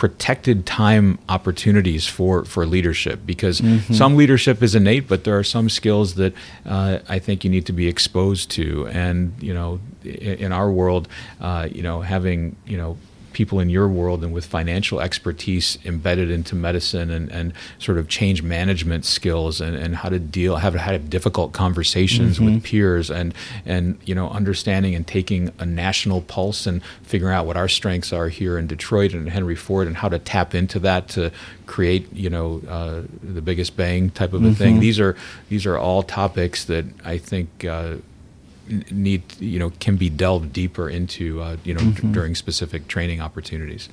[0.00, 3.92] protected time opportunities for for leadership because mm-hmm.
[3.92, 6.32] some leadership is innate but there are some skills that
[6.64, 10.70] uh, I think you need to be exposed to and you know in, in our
[10.70, 11.06] world
[11.38, 12.96] uh, you know having you know
[13.32, 18.08] people in your world and with financial expertise embedded into medicine and, and sort of
[18.08, 22.54] change management skills and, and how to deal have had difficult conversations mm-hmm.
[22.54, 27.46] with peers and and you know understanding and taking a national pulse and figuring out
[27.46, 30.78] what our strengths are here in Detroit and Henry Ford and how to tap into
[30.80, 31.30] that to
[31.66, 34.54] create you know uh, the biggest bang type of a mm-hmm.
[34.54, 35.16] thing these are
[35.48, 37.96] these are all topics that I think uh,
[38.90, 42.08] need you know can be delved deeper into uh, you know mm-hmm.
[42.08, 43.88] d- during specific training opportunities.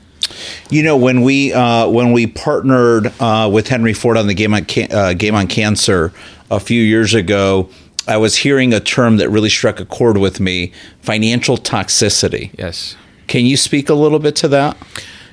[0.69, 4.53] You know when we uh, when we partnered uh, with Henry Ford on the game
[4.53, 6.13] on can- uh, game on cancer
[6.49, 7.69] a few years ago.
[8.09, 10.71] I was hearing a term that really struck a chord with me:
[11.01, 12.57] financial toxicity.
[12.57, 12.95] Yes.
[13.27, 14.77] Can you speak a little bit to that?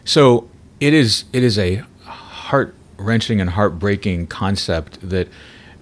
[0.04, 0.48] So
[0.80, 5.28] it is it is a heart wrenching and heartbreaking concept that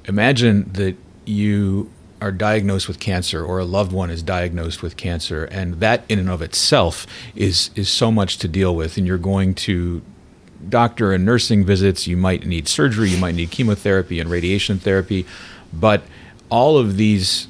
[0.07, 1.91] imagine that you
[2.23, 6.19] are diagnosed with cancer or a loved one is diagnosed with cancer and that in
[6.19, 8.97] and of itself is is so much to deal with.
[8.97, 10.03] And you're going to
[10.69, 15.27] doctor and nursing visits you might need surgery you might need chemotherapy and radiation therapy
[15.73, 16.05] but
[16.51, 17.49] all of these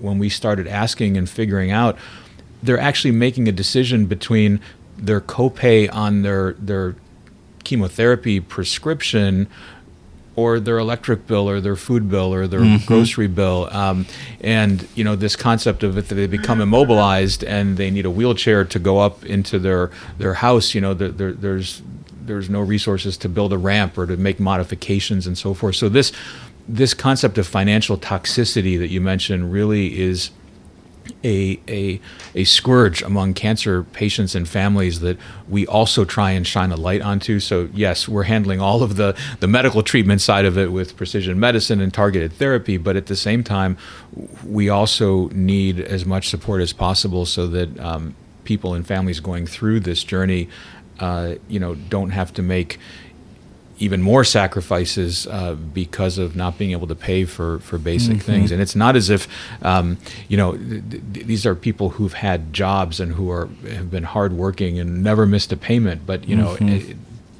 [0.00, 1.96] when we started asking and figuring out,
[2.62, 4.60] they're actually making a decision between
[4.96, 6.96] their copay on their their
[7.64, 9.46] chemotherapy prescription
[10.38, 12.86] or their electric bill or their food bill or their mm-hmm.
[12.86, 13.68] grocery bill.
[13.72, 14.06] Um,
[14.40, 18.64] and, you know, this concept of if they become immobilized and they need a wheelchair
[18.64, 21.82] to go up into their, their house, you know, there, there, there's,
[22.24, 25.74] there's no resources to build a ramp or to make modifications and so forth.
[25.74, 26.12] So this,
[26.68, 30.30] this concept of financial toxicity that you mentioned really is
[31.24, 32.00] a, a,
[32.34, 35.16] a scourge among cancer patients and families that
[35.48, 37.40] we also try and shine a light onto.
[37.40, 41.40] So, yes, we're handling all of the, the medical treatment side of it with precision
[41.40, 43.76] medicine and targeted therapy, but at the same time,
[44.44, 48.14] we also need as much support as possible so that um,
[48.44, 50.48] people and families going through this journey,
[51.00, 52.78] uh, you know, don't have to make
[53.78, 58.20] even more sacrifices uh, because of not being able to pay for, for basic mm-hmm.
[58.20, 58.50] things.
[58.52, 59.28] And it's not as if,
[59.62, 59.98] um,
[60.28, 64.04] you know, th- th- these are people who've had jobs and who are have been
[64.04, 66.06] hardworking and never missed a payment.
[66.06, 66.68] But you know, mm-hmm.
[66.68, 66.96] it,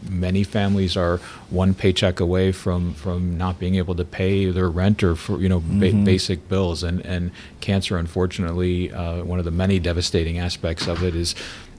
[0.08, 1.18] many families are
[1.50, 5.48] one paycheck away from from not being able to pay their rent or for you
[5.48, 6.04] know ba- mm-hmm.
[6.04, 6.82] basic bills.
[6.82, 7.30] And and
[7.60, 11.34] cancer, unfortunately, uh, one of the many devastating aspects of it is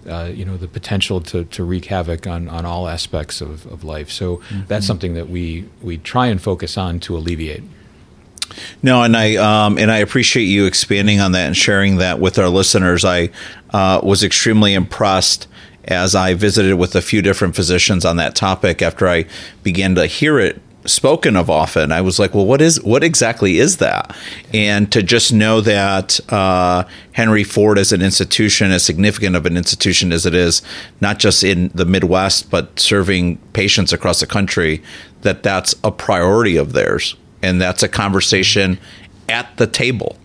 [0.07, 3.83] uh, you know the potential to, to wreak havoc on, on all aspects of, of
[3.83, 4.09] life.
[4.09, 4.61] So mm-hmm.
[4.67, 7.63] that's something that we we try and focus on to alleviate.
[8.81, 12.39] No, and I um, and I appreciate you expanding on that and sharing that with
[12.39, 13.05] our listeners.
[13.05, 13.29] I
[13.71, 15.47] uh, was extremely impressed
[15.85, 19.25] as I visited with a few different physicians on that topic after I
[19.63, 21.91] began to hear it spoken of often.
[21.91, 24.15] I was like, well, what is what exactly is that?
[24.53, 29.57] And to just know that uh, Henry Ford as an institution, as significant of an
[29.57, 30.61] institution as it is,
[31.01, 34.81] not just in the Midwest, but serving patients across the country,
[35.21, 38.79] that that's a priority of theirs, and that's a conversation
[39.27, 40.17] at the table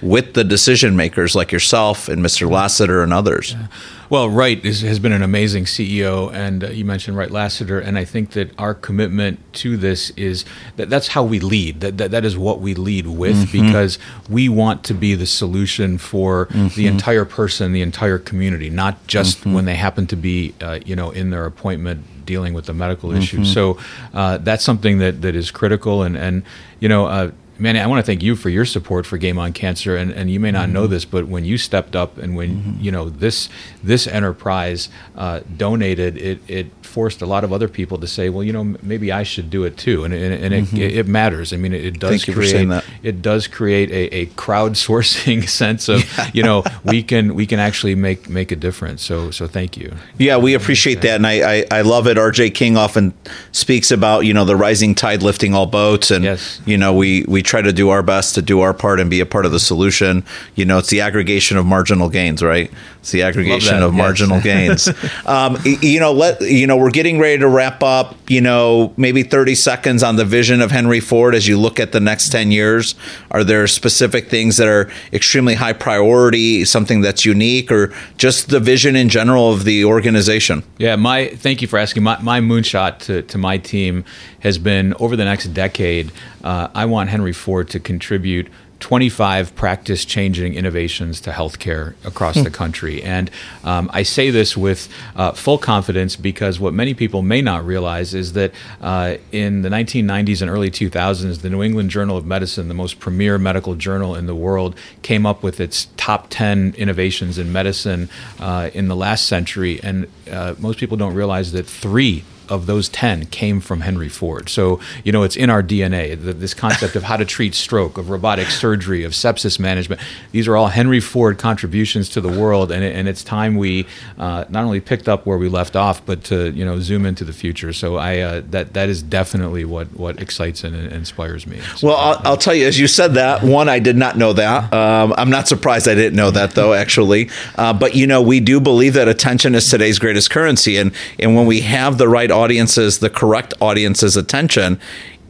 [0.00, 2.50] with the decision makers like yourself and Mr.
[2.50, 3.52] Lassiter and others.
[3.52, 3.66] Yeah.
[4.10, 7.98] Well, Wright is, has been an amazing CEO, and uh, you mentioned Wright Lassiter, and
[7.98, 10.46] I think that our commitment to this is
[10.76, 11.80] that that's how we lead.
[11.80, 13.66] That that, that is what we lead with mm-hmm.
[13.66, 13.98] because
[14.30, 16.68] we want to be the solution for mm-hmm.
[16.68, 19.52] the entire person, the entire community, not just mm-hmm.
[19.52, 23.12] when they happen to be, uh, you know, in their appointment dealing with the medical
[23.12, 23.38] issue.
[23.38, 23.52] Mm-hmm.
[23.52, 23.78] So
[24.14, 26.44] uh, that's something that that is critical, and and
[26.80, 29.52] you know uh, Manny, I want to thank you for your support for Game on
[29.52, 30.74] Cancer, and, and you may not mm-hmm.
[30.74, 32.80] know this, but when you stepped up and when mm-hmm.
[32.80, 33.48] you know this
[33.82, 38.42] this enterprise uh, donated, it it forced a lot of other people to say, well,
[38.42, 40.76] you know, maybe I should do it too, and and, and mm-hmm.
[40.76, 41.52] it, it, matters.
[41.52, 46.30] I mean, it, it does create it does create a, a crowdsourcing sense of yeah.
[46.32, 49.02] you know we can we can actually make make a difference.
[49.02, 49.94] So so thank you.
[50.16, 52.18] Yeah, we appreciate that, and I, I, I love it.
[52.18, 52.50] R.J.
[52.50, 53.14] King often
[53.52, 56.60] speaks about you know the rising tide lifting all boats, and yes.
[56.64, 59.20] you know we we try to do our best to do our part and be
[59.20, 60.22] a part of the solution.
[60.54, 62.70] You know, it's the aggregation of marginal gains, right?
[63.00, 63.98] It's the aggregation of yes.
[63.98, 64.88] marginal gains.
[65.24, 68.16] Um, you know, let you know we're getting ready to wrap up.
[68.28, 71.92] You know, maybe thirty seconds on the vision of Henry Ford as you look at
[71.92, 72.94] the next ten years.
[73.30, 78.60] Are there specific things that are extremely high priority, something that's unique, or just the
[78.60, 80.62] vision in general of the organization?
[80.76, 82.02] Yeah, my thank you for asking.
[82.02, 84.04] My, my moonshot to, to my team
[84.40, 86.12] has been over the next decade.
[86.44, 88.48] Uh, I want Henry Ford to contribute
[88.80, 92.54] 25 practice changing innovations to healthcare across the hmm.
[92.54, 93.02] country.
[93.02, 93.30] And
[93.64, 98.14] um, I say this with uh, full confidence because what many people may not realize
[98.14, 102.68] is that uh, in the 1990s and early 2000s, the New England Journal of Medicine,
[102.68, 107.36] the most premier medical journal in the world, came up with its top 10 innovations
[107.38, 108.08] in medicine
[108.38, 109.80] uh, in the last century.
[109.82, 114.48] And uh, most people don't realize that three of those 10 came from Henry Ford.
[114.48, 116.20] So, you know, it's in our DNA.
[116.20, 120.00] The, this concept of how to treat stroke, of robotic surgery, of sepsis management,
[120.32, 122.70] these are all Henry Ford contributions to the world.
[122.70, 123.86] And, and it's time we
[124.18, 127.24] uh, not only picked up where we left off, but to, you know, zoom into
[127.24, 127.72] the future.
[127.72, 131.60] So I, uh, that, that is definitely what, what excites and, and inspires me.
[131.76, 134.32] So, well, I'll, I'll, tell you, as you said that, one, I did not know
[134.32, 134.72] that.
[134.72, 137.30] Um, I'm not surprised I didn't know that, though, actually.
[137.56, 140.76] Uh, but, you know, we do believe that attention is today's greatest currency.
[140.76, 144.80] And, and when we have the right audiences, the correct audience's attention,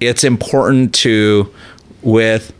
[0.00, 1.52] it's important to
[2.02, 2.52] with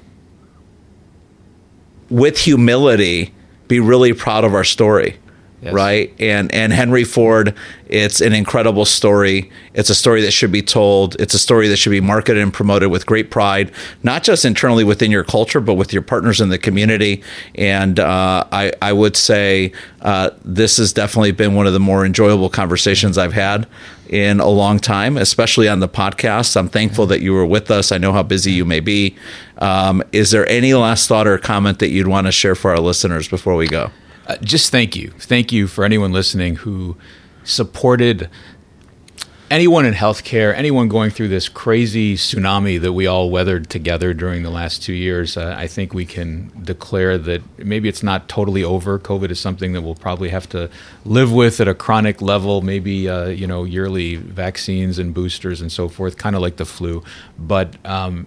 [2.10, 3.34] with humility
[3.68, 5.18] be really proud of our story
[5.62, 5.72] yes.
[5.72, 6.14] right?
[6.18, 7.54] And and Henry Ford,
[7.88, 9.50] it's an incredible story.
[9.74, 11.16] It's a story that should be told.
[11.20, 14.84] It's a story that should be marketed and promoted with great pride, not just internally
[14.84, 17.22] within your culture, but with your partners in the community.
[17.54, 22.04] And uh, I I would say uh, this has definitely been one of the more
[22.04, 23.66] enjoyable conversations I've had
[24.08, 26.56] in a long time, especially on the podcast.
[26.56, 27.92] I'm thankful that you were with us.
[27.92, 29.16] I know how busy you may be.
[29.58, 32.80] Um, is there any last thought or comment that you'd want to share for our
[32.80, 33.90] listeners before we go?
[34.28, 35.10] Uh, just thank you.
[35.18, 36.96] Thank you for anyone listening who
[37.44, 38.28] supported
[39.50, 44.42] anyone in healthcare, anyone going through this crazy tsunami that we all weathered together during
[44.42, 48.62] the last two years, uh, I think we can declare that maybe it's not totally
[48.62, 48.98] over.
[48.98, 50.68] COVID is something that we'll probably have to
[51.06, 55.72] live with at a chronic level, maybe, uh, you know, yearly vaccines and boosters and
[55.72, 57.02] so forth, kind of like the flu.
[57.38, 58.26] But um,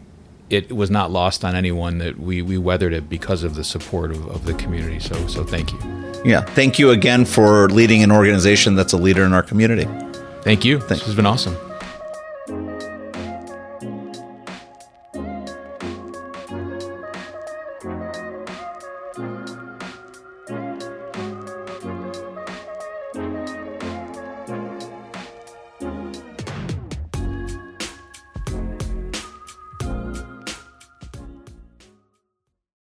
[0.51, 4.11] it was not lost on anyone that we, we weathered it because of the support
[4.11, 4.99] of, of the community.
[4.99, 5.79] So, so thank you.
[6.25, 6.41] Yeah.
[6.41, 9.85] Thank you again for leading an organization that's a leader in our community.
[10.43, 10.79] Thank you.
[10.79, 10.99] Thanks.
[10.99, 11.55] This has been awesome.